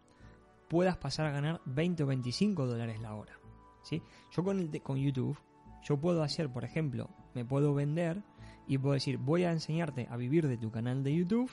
puedas 0.68 0.96
pasar 0.96 1.26
a 1.26 1.30
ganar 1.30 1.60
20 1.66 2.02
o 2.02 2.06
25 2.06 2.66
dólares 2.66 3.00
la 3.00 3.14
hora. 3.14 3.38
¿sí? 3.82 4.02
Yo 4.32 4.42
con, 4.42 4.58
el, 4.58 4.82
con 4.82 4.96
YouTube, 4.96 5.38
yo 5.82 5.98
puedo 5.98 6.22
hacer, 6.22 6.50
por 6.50 6.64
ejemplo, 6.64 7.10
me 7.34 7.44
puedo 7.44 7.74
vender 7.74 8.22
y 8.66 8.78
puedo 8.78 8.94
decir, 8.94 9.18
voy 9.18 9.44
a 9.44 9.52
enseñarte 9.52 10.08
a 10.10 10.16
vivir 10.16 10.48
de 10.48 10.56
tu 10.56 10.70
canal 10.70 11.04
de 11.04 11.14
YouTube 11.14 11.50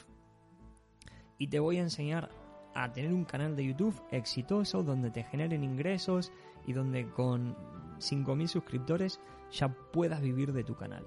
y 1.38 1.47
te 1.47 1.59
voy 1.59 1.77
a 1.77 1.81
enseñar 1.81 2.29
a 2.73 2.91
tener 2.91 3.13
un 3.13 3.25
canal 3.25 3.55
de 3.55 3.65
YouTube 3.65 4.01
exitoso 4.12 4.83
donde 4.83 5.12
te 5.12 5.23
generen 5.23 5.63
ingresos 5.63 6.31
y 6.65 6.73
donde 6.73 7.07
con 7.09 7.55
5.000 8.00 8.47
suscriptores 8.47 9.19
ya 9.51 9.69
puedas 9.69 10.21
vivir 10.21 10.53
de 10.53 10.63
tu 10.63 10.75
canal. 10.75 11.05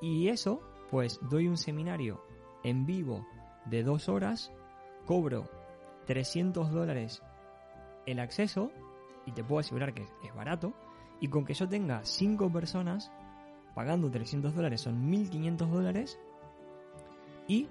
Y 0.00 0.28
eso, 0.28 0.60
pues 0.90 1.18
doy 1.28 1.48
un 1.48 1.56
seminario 1.56 2.22
en 2.64 2.86
vivo 2.86 3.26
de 3.66 3.82
dos 3.82 4.08
horas, 4.08 4.52
cobro 5.06 5.48
300 6.06 6.70
dólares 6.70 7.22
el 8.06 8.18
acceso 8.18 8.70
y 9.26 9.32
te 9.32 9.44
puedo 9.44 9.60
asegurar 9.60 9.92
que 9.92 10.06
es 10.24 10.34
barato, 10.34 10.72
y 11.20 11.28
con 11.28 11.44
que 11.44 11.54
yo 11.54 11.68
tenga 11.68 12.04
5 12.04 12.50
personas 12.50 13.10
pagando 13.74 14.10
300 14.10 14.54
dólares 14.54 14.80
son 14.80 15.08
1500 15.08 15.70
dólares 15.70 16.18
y 17.46 17.68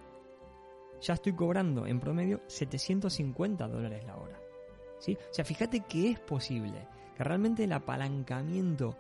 ya 1.02 1.14
estoy 1.14 1.34
cobrando 1.34 1.86
en 1.86 2.00
promedio 2.00 2.42
750 2.48 3.68
dólares 3.68 4.06
la 4.06 4.18
hora. 4.18 4.40
¿sí? 5.00 5.18
O 5.30 5.34
sea, 5.34 5.46
fíjate 5.46 5.82
que 5.82 6.12
es 6.12 6.20
posible, 6.20 6.88
que 7.16 7.24
realmente 7.24 7.64
el 7.64 7.74
apalancamiento 7.74 8.96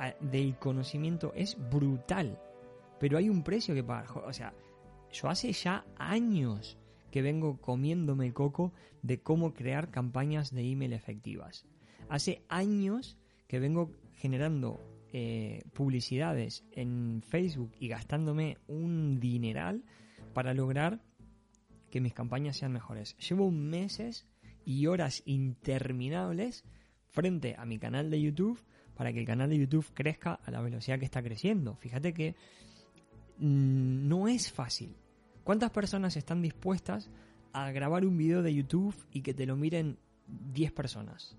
eh, 0.00 0.14
del 0.20 0.58
conocimiento 0.58 1.32
es 1.34 1.56
brutal, 1.70 2.38
pero 2.98 3.18
hay 3.18 3.28
un 3.28 3.42
precio 3.42 3.74
que 3.74 3.84
pagar. 3.84 4.06
O 4.26 4.32
sea, 4.32 4.52
yo 5.14 5.28
hace 5.28 5.52
ya 5.52 5.86
años 5.96 6.76
que 7.10 7.22
vengo 7.22 7.60
comiéndome 7.60 8.26
el 8.26 8.34
coco 8.34 8.72
de 9.02 9.22
cómo 9.22 9.54
crear 9.54 9.90
campañas 9.90 10.52
de 10.52 10.68
email 10.68 10.92
efectivas. 10.92 11.64
Hace 12.08 12.42
años 12.48 13.16
que 13.46 13.60
vengo 13.60 13.92
generando 14.16 14.80
eh, 15.12 15.62
publicidades 15.72 16.64
en 16.72 17.22
Facebook 17.22 17.70
y 17.78 17.86
gastándome 17.86 18.58
un 18.66 19.20
dineral 19.20 19.84
para 20.32 20.54
lograr 20.54 21.00
que 21.90 22.00
mis 22.00 22.14
campañas 22.14 22.56
sean 22.56 22.72
mejores. 22.72 23.16
Llevo 23.18 23.52
meses 23.52 24.26
y 24.64 24.86
horas 24.86 25.22
interminables 25.24 26.64
frente 27.06 27.54
a 27.56 27.64
mi 27.64 27.78
canal 27.78 28.10
de 28.10 28.20
YouTube 28.20 28.60
para 28.96 29.12
que 29.12 29.20
el 29.20 29.26
canal 29.26 29.50
de 29.50 29.58
YouTube 29.58 29.86
crezca 29.94 30.34
a 30.34 30.50
la 30.50 30.60
velocidad 30.60 30.98
que 30.98 31.04
está 31.04 31.22
creciendo. 31.22 31.76
Fíjate 31.76 32.12
que 32.12 32.34
mm, 33.38 34.08
no 34.08 34.26
es 34.26 34.50
fácil. 34.50 34.96
¿Cuántas 35.44 35.70
personas 35.70 36.16
están 36.16 36.42
dispuestas 36.42 37.10
a 37.52 37.70
grabar 37.70 38.04
un 38.04 38.16
video 38.16 38.42
de 38.42 38.54
YouTube 38.54 38.96
y 39.12 39.20
que 39.20 39.34
te 39.34 39.46
lo 39.46 39.56
miren 39.56 39.98
10 40.26 40.72
personas? 40.72 41.36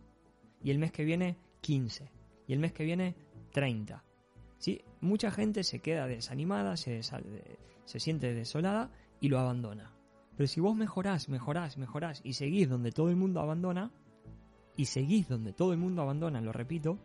Y 0.64 0.72
el 0.72 0.80
mes 0.80 0.92
que 0.92 1.04
viene 1.04 1.38
15. 1.62 2.10
Y 2.48 2.54
el 2.54 2.60
mes 2.60 2.72
que 2.72 2.86
viene 2.86 3.16
30. 3.52 4.04
¿Sí? 4.58 4.82
Mucha 5.02 5.32
gente 5.32 5.64
se 5.64 5.80
queda 5.80 6.08
desanimada, 6.08 6.78
se, 6.78 7.02
se 7.04 8.00
siente 8.00 8.34
desolada 8.34 8.92
y 9.20 9.30
lo 9.30 9.40
abandona. 9.40 9.92
Pero 10.38 10.48
si 10.48 10.62
vos 10.62 10.76
mejorás, 10.76 11.28
mejorás, 11.28 11.78
mejorás 11.78 12.22
y 12.24 12.34
seguís 12.34 12.70
donde 12.70 12.92
todo 12.92 13.10
el 13.10 13.16
mundo 13.16 13.42
abandona, 13.42 13.92
y 14.78 14.86
seguís 14.86 15.28
donde 15.28 15.54
todo 15.54 15.72
el 15.72 15.80
mundo 15.80 16.02
abandona, 16.02 16.42
lo 16.42 16.52
repito, 16.52 17.00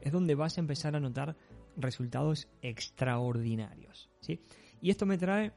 es 0.00 0.12
donde 0.12 0.34
vas 0.34 0.58
a 0.58 0.60
empezar 0.60 0.94
a 0.94 1.00
notar 1.00 1.36
resultados 1.76 2.48
extraordinarios. 2.62 4.10
¿sí? 4.20 4.40
Y 4.80 4.90
esto 4.90 5.06
me 5.06 5.18
trae 5.18 5.52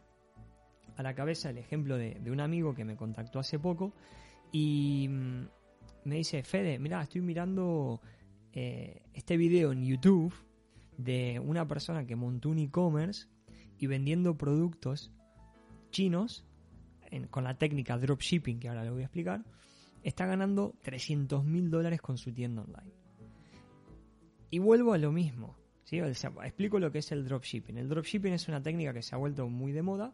a 0.98 1.04
la 1.04 1.14
cabeza 1.16 1.50
el 1.50 1.58
ejemplo 1.58 1.98
de, 1.98 2.20
un 2.30 2.40
amigo 2.40 2.76
que 2.76 2.84
me 2.84 2.96
contactó 2.96 3.40
hace 3.40 3.60
poco 3.60 3.94
y 4.52 5.08
mm, 5.10 5.48
me 6.06 6.16
dice, 6.16 6.44
Fede, 6.44 6.80
mira, 6.80 7.02
estoy 7.02 7.22
mirando 7.22 8.02
eh, 8.52 9.04
este 9.14 9.38
video 9.38 9.72
en 9.72 9.86
YouTube 9.86 10.34
de 10.98 11.40
una 11.40 11.68
persona 11.68 12.06
que 12.06 12.16
montó 12.16 12.50
un 12.50 12.60
e-commerce 12.60 13.28
y 13.78 13.88
vendiendo 13.88 14.38
productos 14.38 15.12
chinos 15.92 16.44
con 17.30 17.44
la 17.44 17.58
técnica 17.58 17.98
dropshipping, 17.98 18.60
que 18.60 18.68
ahora 18.68 18.84
le 18.84 18.90
voy 18.90 19.02
a 19.02 19.06
explicar, 19.06 19.46
está 20.04 20.26
ganando 20.26 20.76
300 20.84 21.44
mil 21.44 21.70
dólares 21.70 22.02
con 22.02 22.18
su 22.18 22.34
tienda 22.34 22.64
online. 22.64 22.94
Y 24.50 24.60
vuelvo 24.60 24.94
a 24.94 24.98
lo 24.98 25.12
mismo. 25.12 25.56
explico 25.90 26.80
lo 26.80 26.92
que 26.92 27.00
es 27.00 27.12
el 27.12 27.26
dropshipping. 27.26 27.78
El 27.78 27.90
dropshipping 27.90 28.34
es 28.34 28.48
una 28.48 28.62
técnica 28.62 28.94
que 28.94 29.02
se 29.02 29.16
ha 29.16 29.18
vuelto 29.18 29.48
muy 29.48 29.72
de 29.72 29.82
moda. 29.82 30.14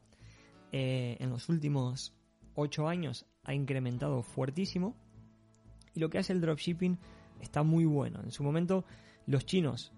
Eh, 0.73 1.17
en 1.19 1.29
los 1.29 1.49
últimos 1.49 2.13
8 2.55 2.87
años 2.87 3.27
ha 3.43 3.53
incrementado 3.53 4.23
fuertísimo. 4.23 4.95
Y 5.93 5.99
lo 5.99 6.09
que 6.09 6.17
hace 6.17 6.33
el 6.33 6.41
dropshipping 6.41 6.97
está 7.39 7.61
muy 7.61 7.85
bueno. 7.85 8.19
En 8.23 8.31
su 8.31 8.43
momento 8.43 8.83
los 9.27 9.45
chinos 9.45 9.93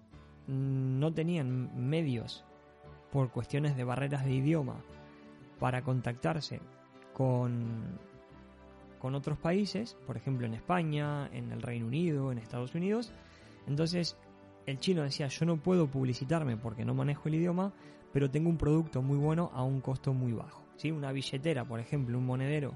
no 0.46 1.12
tenían 1.12 1.88
medios 1.88 2.44
por 3.10 3.30
cuestiones 3.30 3.76
de 3.76 3.84
barreras 3.84 4.24
de 4.26 4.34
idioma 4.34 4.84
para 5.58 5.82
contactarse 5.82 6.60
con, 7.14 7.98
con 8.98 9.14
otros 9.14 9.38
países, 9.38 9.96
por 10.06 10.18
ejemplo 10.18 10.46
en 10.46 10.52
España, 10.52 11.28
en 11.32 11.50
el 11.52 11.62
Reino 11.62 11.86
Unido, 11.86 12.30
en 12.30 12.38
Estados 12.38 12.74
Unidos. 12.74 13.12
Entonces 13.66 14.18
el 14.66 14.78
chino 14.78 15.02
decía, 15.02 15.28
yo 15.28 15.46
no 15.46 15.56
puedo 15.56 15.86
publicitarme 15.86 16.58
porque 16.58 16.84
no 16.84 16.92
manejo 16.92 17.28
el 17.28 17.36
idioma, 17.36 17.72
pero 18.12 18.30
tengo 18.30 18.50
un 18.50 18.58
producto 18.58 19.00
muy 19.00 19.16
bueno 19.16 19.50
a 19.54 19.62
un 19.62 19.80
costo 19.80 20.12
muy 20.12 20.32
bajo. 20.32 20.65
¿Sí? 20.76 20.90
Una 20.90 21.12
billetera, 21.12 21.64
por 21.64 21.80
ejemplo, 21.80 22.18
un 22.18 22.26
monedero 22.26 22.74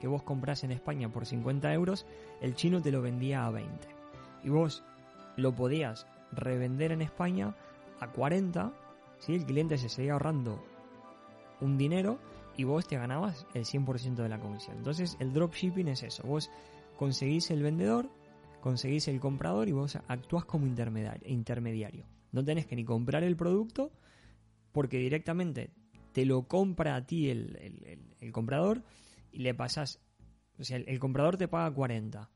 que 0.00 0.08
vos 0.08 0.22
compras 0.22 0.64
en 0.64 0.72
España 0.72 1.10
por 1.10 1.26
50 1.26 1.72
euros, 1.74 2.06
el 2.40 2.54
chino 2.54 2.80
te 2.80 2.90
lo 2.90 3.02
vendía 3.02 3.44
a 3.44 3.50
20. 3.50 3.88
Y 4.42 4.48
vos 4.48 4.82
lo 5.36 5.54
podías 5.54 6.06
revender 6.32 6.92
en 6.92 7.02
España 7.02 7.54
a 8.00 8.08
40, 8.10 8.72
¿sí? 9.18 9.34
el 9.34 9.44
cliente 9.44 9.76
se 9.78 9.88
seguía 9.88 10.14
ahorrando 10.14 10.62
un 11.60 11.76
dinero 11.76 12.18
y 12.56 12.64
vos 12.64 12.86
te 12.86 12.96
ganabas 12.96 13.46
el 13.54 13.64
100% 13.64 14.14
de 14.14 14.28
la 14.28 14.40
comisión. 14.40 14.78
Entonces 14.78 15.16
el 15.20 15.32
dropshipping 15.32 15.88
es 15.88 16.02
eso, 16.02 16.22
vos 16.26 16.50
conseguís 16.96 17.50
el 17.50 17.62
vendedor, 17.62 18.08
conseguís 18.60 19.08
el 19.08 19.20
comprador 19.20 19.68
y 19.68 19.72
vos 19.72 19.96
actúas 20.08 20.44
como 20.44 20.66
intermediario. 20.66 22.06
No 22.32 22.44
tenés 22.44 22.66
que 22.66 22.76
ni 22.76 22.84
comprar 22.84 23.22
el 23.22 23.36
producto 23.36 23.90
porque 24.72 24.98
directamente 24.98 25.70
te 26.12 26.24
lo 26.24 26.46
compra 26.46 26.96
a 26.96 27.06
ti 27.06 27.30
el, 27.30 28.30
comprador 28.32 28.82
y 29.32 29.40
le 29.40 29.54
pasas, 29.54 30.00
o 30.58 30.64
sea, 30.64 30.76
el, 30.78 30.98
comprador 30.98 31.36
te 31.36 31.48
paga 31.48 31.72
40 31.72 32.30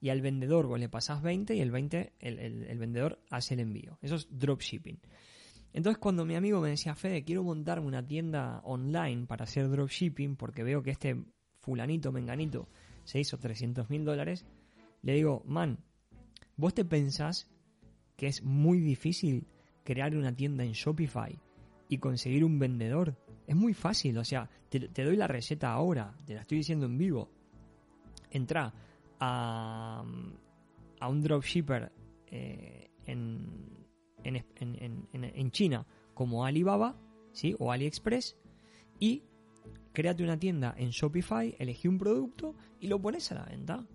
y 0.00 0.08
al 0.10 0.20
vendedor 0.20 0.66
vos 0.66 0.78
le 0.78 0.88
pasas 0.88 1.22
20 1.22 1.54
y 1.54 1.60
el 1.60 1.70
20 1.70 2.12
el, 2.18 2.78
vendedor 2.78 3.20
hace 3.30 3.54
el 3.54 3.60
envío. 3.60 3.98
Eso 4.00 4.16
es 4.16 4.28
dropshipping. 4.30 5.00
Entonces 5.72 5.98
cuando 5.98 6.24
mi 6.24 6.34
amigo 6.34 6.60
me 6.60 6.70
decía, 6.70 6.94
Fede, 6.94 7.24
quiero 7.24 7.44
montarme 7.44 7.86
una 7.86 8.06
tienda 8.06 8.60
online 8.64 9.26
para 9.26 9.44
hacer 9.44 9.68
dropshipping 9.68 10.36
porque 10.36 10.62
veo 10.62 10.82
que 10.82 10.90
este 10.90 11.24
fulanito, 11.60 12.10
menganito, 12.12 12.68
se 13.04 13.20
hizo 13.20 13.38
300 13.38 13.90
mil 13.90 14.04
dólares, 14.04 14.46
le 15.02 15.14
digo, 15.14 15.42
man, 15.46 15.78
¿vos 16.56 16.74
te 16.74 16.84
pensás 16.84 17.50
que 18.16 18.26
es 18.26 18.42
muy 18.42 18.80
difícil 18.80 19.46
crear 19.84 20.16
una 20.16 20.34
tienda 20.34 20.64
en 20.64 20.72
Shopify 20.72 21.38
y 21.88 21.98
conseguir 21.98 22.44
un 22.44 22.58
vendedor? 22.58 23.16
Es 23.46 23.56
muy 23.56 23.74
fácil, 23.74 24.18
o 24.18 24.24
sea, 24.24 24.48
te, 24.68 25.04
doy 25.04 25.16
la 25.16 25.26
receta 25.26 25.72
ahora, 25.72 26.14
te 26.26 26.34
la 26.34 26.42
estoy 26.42 26.58
diciendo 26.58 26.86
en 26.86 26.98
vivo. 26.98 27.30
Entra 28.30 28.72
a, 29.18 30.04
a 31.00 31.08
un 31.08 31.22
dropshipper 31.22 31.90
eh, 32.26 32.90
en, 33.06 33.68
en, 34.24 35.50
China 35.50 35.86
como 36.14 36.44
Alibaba 36.44 36.96
¿sí? 37.32 37.54
o 37.58 37.72
AliExpress 37.72 38.36
y 38.98 39.22
créate 39.92 40.22
una 40.22 40.38
tienda 40.38 40.74
en 40.76 40.90
Shopify, 40.90 41.56
elegí 41.58 41.88
un 41.88 41.98
producto 41.98 42.54
y 42.80 42.88
lo 42.88 43.00
pones 43.00 43.30
a 43.32 43.36
la 43.36 43.44
venta. 43.44 43.86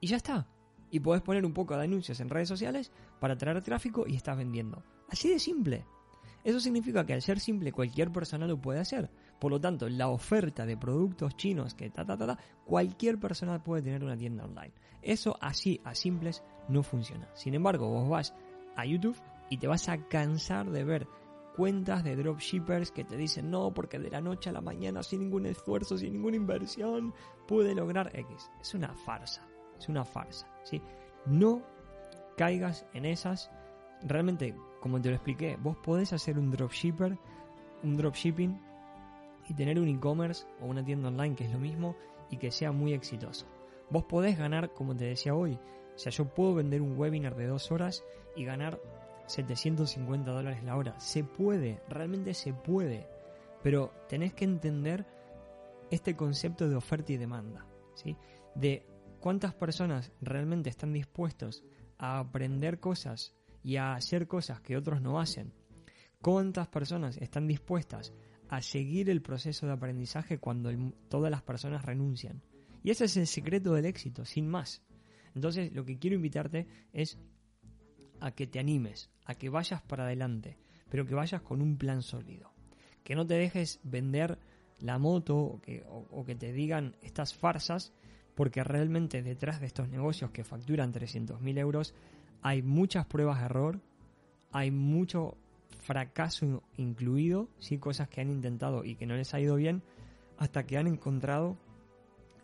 Y 0.00 0.06
ya 0.06 0.16
está. 0.16 0.46
Y 0.90 1.00
puedes 1.00 1.22
poner 1.22 1.44
un 1.44 1.54
poco 1.54 1.76
de 1.76 1.84
anuncios 1.84 2.20
en 2.20 2.28
redes 2.28 2.48
sociales 2.48 2.92
para 3.18 3.36
traer 3.36 3.62
tráfico 3.62 4.04
y 4.06 4.14
estás 4.14 4.36
vendiendo. 4.36 4.82
Así 5.08 5.28
de 5.28 5.38
simple. 5.38 5.84
Eso 6.44 6.60
significa 6.60 7.04
que 7.06 7.14
al 7.14 7.22
ser 7.22 7.40
simple 7.40 7.72
cualquier 7.72 8.12
persona 8.12 8.46
lo 8.46 8.60
puede 8.60 8.78
hacer. 8.78 9.10
Por 9.40 9.50
lo 9.50 9.60
tanto, 9.60 9.88
la 9.88 10.08
oferta 10.08 10.66
de 10.66 10.76
productos 10.76 11.36
chinos 11.36 11.74
que 11.74 11.90
ta 11.90 12.04
ta 12.04 12.16
ta, 12.18 12.38
cualquier 12.64 13.18
persona 13.18 13.62
puede 13.62 13.82
tener 13.82 14.04
una 14.04 14.16
tienda 14.16 14.44
online. 14.44 14.74
Eso 15.02 15.36
así 15.40 15.80
a 15.84 15.94
simples 15.94 16.44
no 16.68 16.82
funciona. 16.82 17.28
Sin 17.34 17.54
embargo, 17.54 17.88
vos 17.88 18.08
vas 18.08 18.34
a 18.76 18.84
YouTube 18.84 19.16
y 19.48 19.58
te 19.58 19.66
vas 19.66 19.88
a 19.88 19.98
cansar 20.08 20.70
de 20.70 20.84
ver 20.84 21.08
cuentas 21.56 22.02
de 22.02 22.16
dropshippers 22.16 22.90
que 22.90 23.04
te 23.04 23.16
dicen 23.16 23.50
no, 23.50 23.72
porque 23.72 23.98
de 23.98 24.10
la 24.10 24.20
noche 24.20 24.50
a 24.50 24.52
la 24.52 24.60
mañana, 24.60 25.02
sin 25.02 25.20
ningún 25.20 25.46
esfuerzo, 25.46 25.96
sin 25.96 26.12
ninguna 26.12 26.36
inversión, 26.36 27.14
pude 27.46 27.74
lograr 27.74 28.10
X. 28.14 28.50
Es 28.60 28.74
una 28.74 28.94
farsa, 28.94 29.46
es 29.78 29.88
una 29.88 30.04
farsa, 30.04 30.48
¿sí? 30.64 30.82
No 31.26 31.62
caigas 32.36 32.86
en 32.92 33.04
esas. 33.04 33.50
Realmente, 34.02 34.54
como 34.84 35.00
te 35.00 35.08
lo 35.08 35.14
expliqué, 35.14 35.56
vos 35.56 35.78
podés 35.78 36.12
hacer 36.12 36.38
un 36.38 36.50
dropshipper, 36.50 37.16
un 37.84 37.96
dropshipping 37.96 38.60
y 39.48 39.54
tener 39.54 39.80
un 39.80 39.88
e-commerce 39.88 40.44
o 40.60 40.66
una 40.66 40.84
tienda 40.84 41.08
online 41.08 41.34
que 41.34 41.44
es 41.44 41.50
lo 41.50 41.58
mismo 41.58 41.96
y 42.28 42.36
que 42.36 42.50
sea 42.50 42.70
muy 42.70 42.92
exitoso. 42.92 43.46
Vos 43.88 44.04
podés 44.04 44.36
ganar, 44.36 44.74
como 44.74 44.94
te 44.94 45.06
decía 45.06 45.34
hoy, 45.34 45.54
o 45.54 45.98
sea, 45.98 46.12
yo 46.12 46.26
puedo 46.26 46.56
vender 46.56 46.82
un 46.82 46.98
webinar 46.98 47.34
de 47.34 47.46
dos 47.46 47.72
horas 47.72 48.04
y 48.36 48.44
ganar 48.44 48.78
750 49.24 50.30
dólares 50.30 50.62
la 50.62 50.76
hora. 50.76 51.00
Se 51.00 51.24
puede, 51.24 51.80
realmente 51.88 52.34
se 52.34 52.52
puede. 52.52 53.08
Pero 53.62 53.90
tenés 54.06 54.34
que 54.34 54.44
entender 54.44 55.06
este 55.90 56.14
concepto 56.14 56.68
de 56.68 56.76
oferta 56.76 57.10
y 57.10 57.16
demanda. 57.16 57.64
¿sí? 57.94 58.18
De 58.54 58.86
cuántas 59.18 59.54
personas 59.54 60.12
realmente 60.20 60.68
están 60.68 60.92
dispuestos 60.92 61.64
a 61.96 62.18
aprender 62.18 62.80
cosas 62.80 63.34
y 63.64 63.76
a 63.76 63.94
hacer 63.94 64.28
cosas 64.28 64.60
que 64.60 64.76
otros 64.76 65.00
no 65.00 65.18
hacen. 65.18 65.52
Cuántas 66.20 66.68
personas 66.68 67.16
están 67.16 67.48
dispuestas 67.48 68.12
a 68.48 68.62
seguir 68.62 69.10
el 69.10 69.22
proceso 69.22 69.66
de 69.66 69.72
aprendizaje 69.72 70.38
cuando 70.38 70.70
todas 71.08 71.30
las 71.30 71.42
personas 71.42 71.84
renuncian. 71.84 72.42
Y 72.82 72.90
ese 72.90 73.06
es 73.06 73.16
el 73.16 73.26
secreto 73.26 73.72
del 73.72 73.86
éxito, 73.86 74.24
sin 74.24 74.46
más. 74.46 74.82
Entonces, 75.34 75.72
lo 75.72 75.84
que 75.84 75.98
quiero 75.98 76.16
invitarte 76.16 76.68
es 76.92 77.18
a 78.20 78.30
que 78.30 78.46
te 78.46 78.60
animes, 78.60 79.10
a 79.24 79.34
que 79.34 79.48
vayas 79.48 79.82
para 79.82 80.04
adelante, 80.04 80.58
pero 80.90 81.06
que 81.06 81.14
vayas 81.14 81.42
con 81.42 81.60
un 81.60 81.76
plan 81.76 82.02
sólido. 82.02 82.52
Que 83.02 83.14
no 83.14 83.26
te 83.26 83.34
dejes 83.34 83.80
vender 83.82 84.38
la 84.80 84.98
moto 84.98 85.36
o 85.38 85.60
que, 85.60 86.34
te 86.34 86.52
digan 86.52 86.96
estas 87.02 87.34
farsas, 87.34 87.92
porque 88.34 88.64
realmente 88.64 89.22
detrás 89.22 89.60
de 89.60 89.66
estos 89.66 89.88
negocios 89.88 90.30
que 90.30 90.44
facturan 90.44 90.92
300.000 90.92 91.58
euros 91.58 91.94
hay 92.42 92.62
muchas 92.62 93.06
pruebas 93.06 93.38
de 93.38 93.46
error, 93.46 93.80
hay 94.52 94.70
mucho 94.70 95.36
fracaso 95.80 96.62
incluido, 96.76 97.48
¿sí? 97.58 97.78
cosas 97.78 98.08
que 98.08 98.20
han 98.20 98.30
intentado 98.30 98.84
y 98.84 98.96
que 98.96 99.06
no 99.06 99.14
les 99.14 99.32
ha 99.34 99.40
ido 99.40 99.56
bien, 99.56 99.82
hasta 100.36 100.66
que 100.66 100.76
han 100.76 100.86
encontrado 100.86 101.56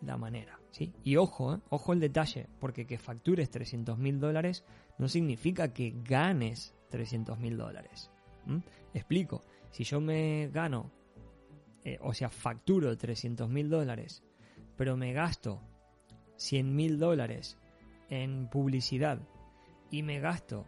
la 0.00 0.16
manera. 0.16 0.58
¿sí? 0.70 0.92
Y 1.04 1.16
ojo, 1.16 1.54
¿eh? 1.54 1.58
ojo 1.68 1.92
el 1.92 2.00
detalle, 2.00 2.46
porque 2.60 2.86
que 2.86 2.98
factures 2.98 3.50
300 3.50 3.98
mil 3.98 4.20
dólares 4.20 4.64
no 4.98 5.08
significa 5.08 5.72
que 5.72 5.94
ganes 6.02 6.74
300 6.90 7.38
mil 7.38 7.56
dólares. 7.56 8.10
Explico, 8.94 9.42
si 9.70 9.84
yo 9.84 10.00
me 10.00 10.48
gano, 10.48 10.90
eh, 11.84 11.98
o 12.00 12.14
sea, 12.14 12.30
facturo 12.30 12.96
300 12.96 13.48
mil 13.48 13.68
dólares, 13.68 14.22
pero 14.76 14.96
me 14.96 15.12
gasto 15.12 15.60
100 16.40 16.74
mil 16.74 16.98
dólares 16.98 17.58
en 18.08 18.48
publicidad 18.48 19.20
y 19.90 20.02
me 20.02 20.20
gasto 20.20 20.66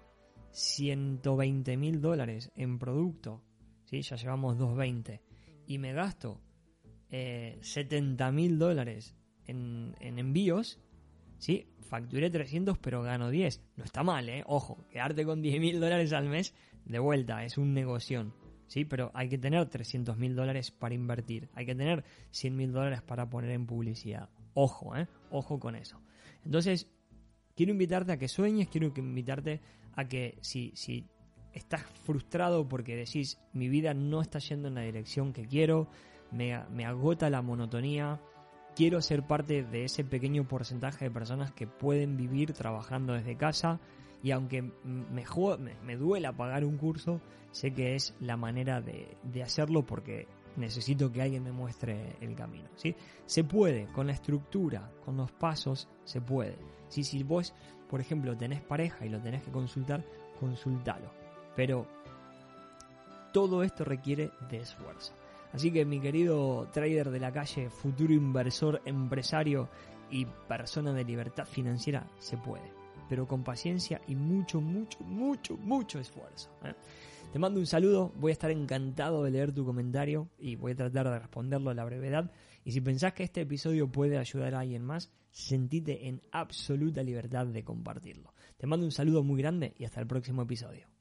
120 0.50 1.78
mil 1.78 2.02
dólares 2.02 2.52
en 2.56 2.78
producto, 2.78 3.42
¿sí? 3.84 4.02
ya 4.02 4.16
llevamos 4.16 4.58
220, 4.58 5.22
y 5.66 5.78
me 5.78 5.94
gasto 5.94 6.42
eh, 7.08 7.56
70 7.62 8.30
mil 8.32 8.58
dólares 8.58 9.16
en, 9.46 9.94
envíos, 10.00 10.78
¿sí? 11.38 11.66
facturé 11.80 12.28
300 12.28 12.76
pero 12.76 13.02
gano 13.02 13.30
10. 13.30 13.62
No 13.76 13.84
está 13.84 14.02
mal, 14.02 14.28
¿eh? 14.28 14.44
Ojo, 14.46 14.86
quedarte 14.90 15.24
con 15.24 15.40
10 15.40 15.58
mil 15.58 15.80
dólares 15.80 16.12
al 16.12 16.28
mes, 16.28 16.54
de 16.84 16.98
vuelta, 16.98 17.44
es 17.44 17.56
un 17.56 17.72
negocio. 17.72 18.34
¿sí? 18.66 18.84
Pero 18.84 19.10
hay 19.14 19.30
que 19.30 19.38
tener 19.38 19.66
300 19.70 20.18
mil 20.18 20.36
dólares 20.36 20.70
para 20.70 20.94
invertir, 20.94 21.48
hay 21.54 21.64
que 21.64 21.74
tener 21.74 22.04
100 22.30 22.56
mil 22.56 22.72
dólares 22.72 23.00
para 23.00 23.30
poner 23.30 23.52
en 23.52 23.66
publicidad. 23.66 24.28
Ojo, 24.54 24.96
¿eh? 24.96 25.08
Ojo 25.30 25.58
con 25.58 25.76
eso. 25.76 26.00
Entonces, 26.44 26.88
quiero 27.56 27.72
invitarte 27.72 28.12
a 28.12 28.16
que 28.16 28.28
sueñes, 28.28 28.68
quiero 28.68 28.92
invitarte 28.96 29.60
a 29.94 30.06
que 30.06 30.38
si, 30.40 30.72
si 30.74 31.06
estás 31.52 31.82
frustrado 32.04 32.68
porque 32.68 32.96
decís 32.96 33.38
mi 33.52 33.68
vida 33.68 33.94
no 33.94 34.20
está 34.20 34.38
yendo 34.38 34.68
en 34.68 34.74
la 34.74 34.82
dirección 34.82 35.32
que 35.32 35.46
quiero, 35.46 35.88
me, 36.30 36.58
me 36.70 36.86
agota 36.86 37.30
la 37.30 37.42
monotonía, 37.42 38.20
quiero 38.74 39.02
ser 39.02 39.22
parte 39.26 39.62
de 39.62 39.84
ese 39.84 40.04
pequeño 40.04 40.46
porcentaje 40.48 41.06
de 41.06 41.10
personas 41.10 41.52
que 41.52 41.66
pueden 41.66 42.16
vivir 42.16 42.52
trabajando 42.52 43.12
desde 43.12 43.36
casa 43.36 43.80
y 44.22 44.30
aunque 44.30 44.62
me, 44.62 45.24
me, 45.84 45.96
duela 45.96 46.32
pagar 46.32 46.64
un 46.64 46.78
curso, 46.78 47.20
sé 47.50 47.72
que 47.72 47.96
es 47.96 48.14
la 48.20 48.36
manera 48.36 48.80
de, 48.80 49.16
de, 49.24 49.42
hacerlo 49.42 49.84
porque 49.84 50.28
necesito 50.56 51.10
que 51.10 51.22
alguien 51.22 51.42
me 51.42 51.52
muestre 51.52 52.16
el 52.20 52.34
camino. 52.34 52.68
¿sí? 52.76 52.94
Se 53.26 53.44
puede, 53.44 53.86
con 53.86 54.06
la 54.06 54.12
estructura, 54.12 54.90
con 55.04 55.16
los 55.16 55.30
pasos, 55.32 55.88
se 56.04 56.20
puede. 56.20 56.56
Si, 56.88 57.04
si 57.04 57.22
vos, 57.22 57.54
por 57.88 58.00
ejemplo, 58.00 58.36
tenés 58.36 58.60
pareja 58.62 59.04
y 59.04 59.08
lo 59.08 59.20
tenés 59.20 59.42
que 59.42 59.50
consultar, 59.50 60.04
consultalo. 60.38 61.10
Pero 61.56 61.86
todo 63.32 63.62
esto 63.62 63.84
requiere 63.84 64.30
de 64.50 64.58
esfuerzo. 64.58 65.14
Así 65.52 65.70
que 65.70 65.84
mi 65.84 66.00
querido 66.00 66.68
trader 66.72 67.10
de 67.10 67.20
la 67.20 67.32
calle, 67.32 67.68
futuro 67.68 68.12
inversor, 68.12 68.80
empresario 68.84 69.68
y 70.10 70.24
persona 70.24 70.92
de 70.92 71.04
libertad 71.04 71.44
financiera, 71.46 72.06
se 72.18 72.36
puede. 72.36 72.72
Pero 73.08 73.26
con 73.26 73.42
paciencia 73.42 74.00
y 74.06 74.14
mucho, 74.14 74.60
mucho, 74.60 74.98
mucho, 75.00 75.56
mucho 75.58 75.98
esfuerzo. 75.98 76.50
¿eh? 76.64 76.74
Te 77.32 77.38
mando 77.38 77.60
un 77.60 77.66
saludo, 77.66 78.12
voy 78.16 78.30
a 78.30 78.34
estar 78.34 78.50
encantado 78.50 79.24
de 79.24 79.30
leer 79.30 79.52
tu 79.52 79.64
comentario 79.64 80.28
y 80.38 80.56
voy 80.56 80.72
a 80.72 80.76
tratar 80.76 81.08
de 81.08 81.18
responderlo 81.18 81.70
a 81.70 81.74
la 81.74 81.86
brevedad. 81.86 82.30
Y 82.62 82.72
si 82.72 82.82
pensás 82.82 83.14
que 83.14 83.22
este 83.22 83.40
episodio 83.40 83.90
puede 83.90 84.18
ayudar 84.18 84.54
a 84.54 84.60
alguien 84.60 84.84
más, 84.84 85.10
sentite 85.30 86.08
en 86.08 86.20
absoluta 86.30 87.02
libertad 87.02 87.46
de 87.46 87.64
compartirlo. 87.64 88.34
Te 88.58 88.66
mando 88.66 88.84
un 88.84 88.92
saludo 88.92 89.22
muy 89.22 89.40
grande 89.40 89.72
y 89.78 89.86
hasta 89.86 90.00
el 90.00 90.06
próximo 90.06 90.42
episodio. 90.42 90.91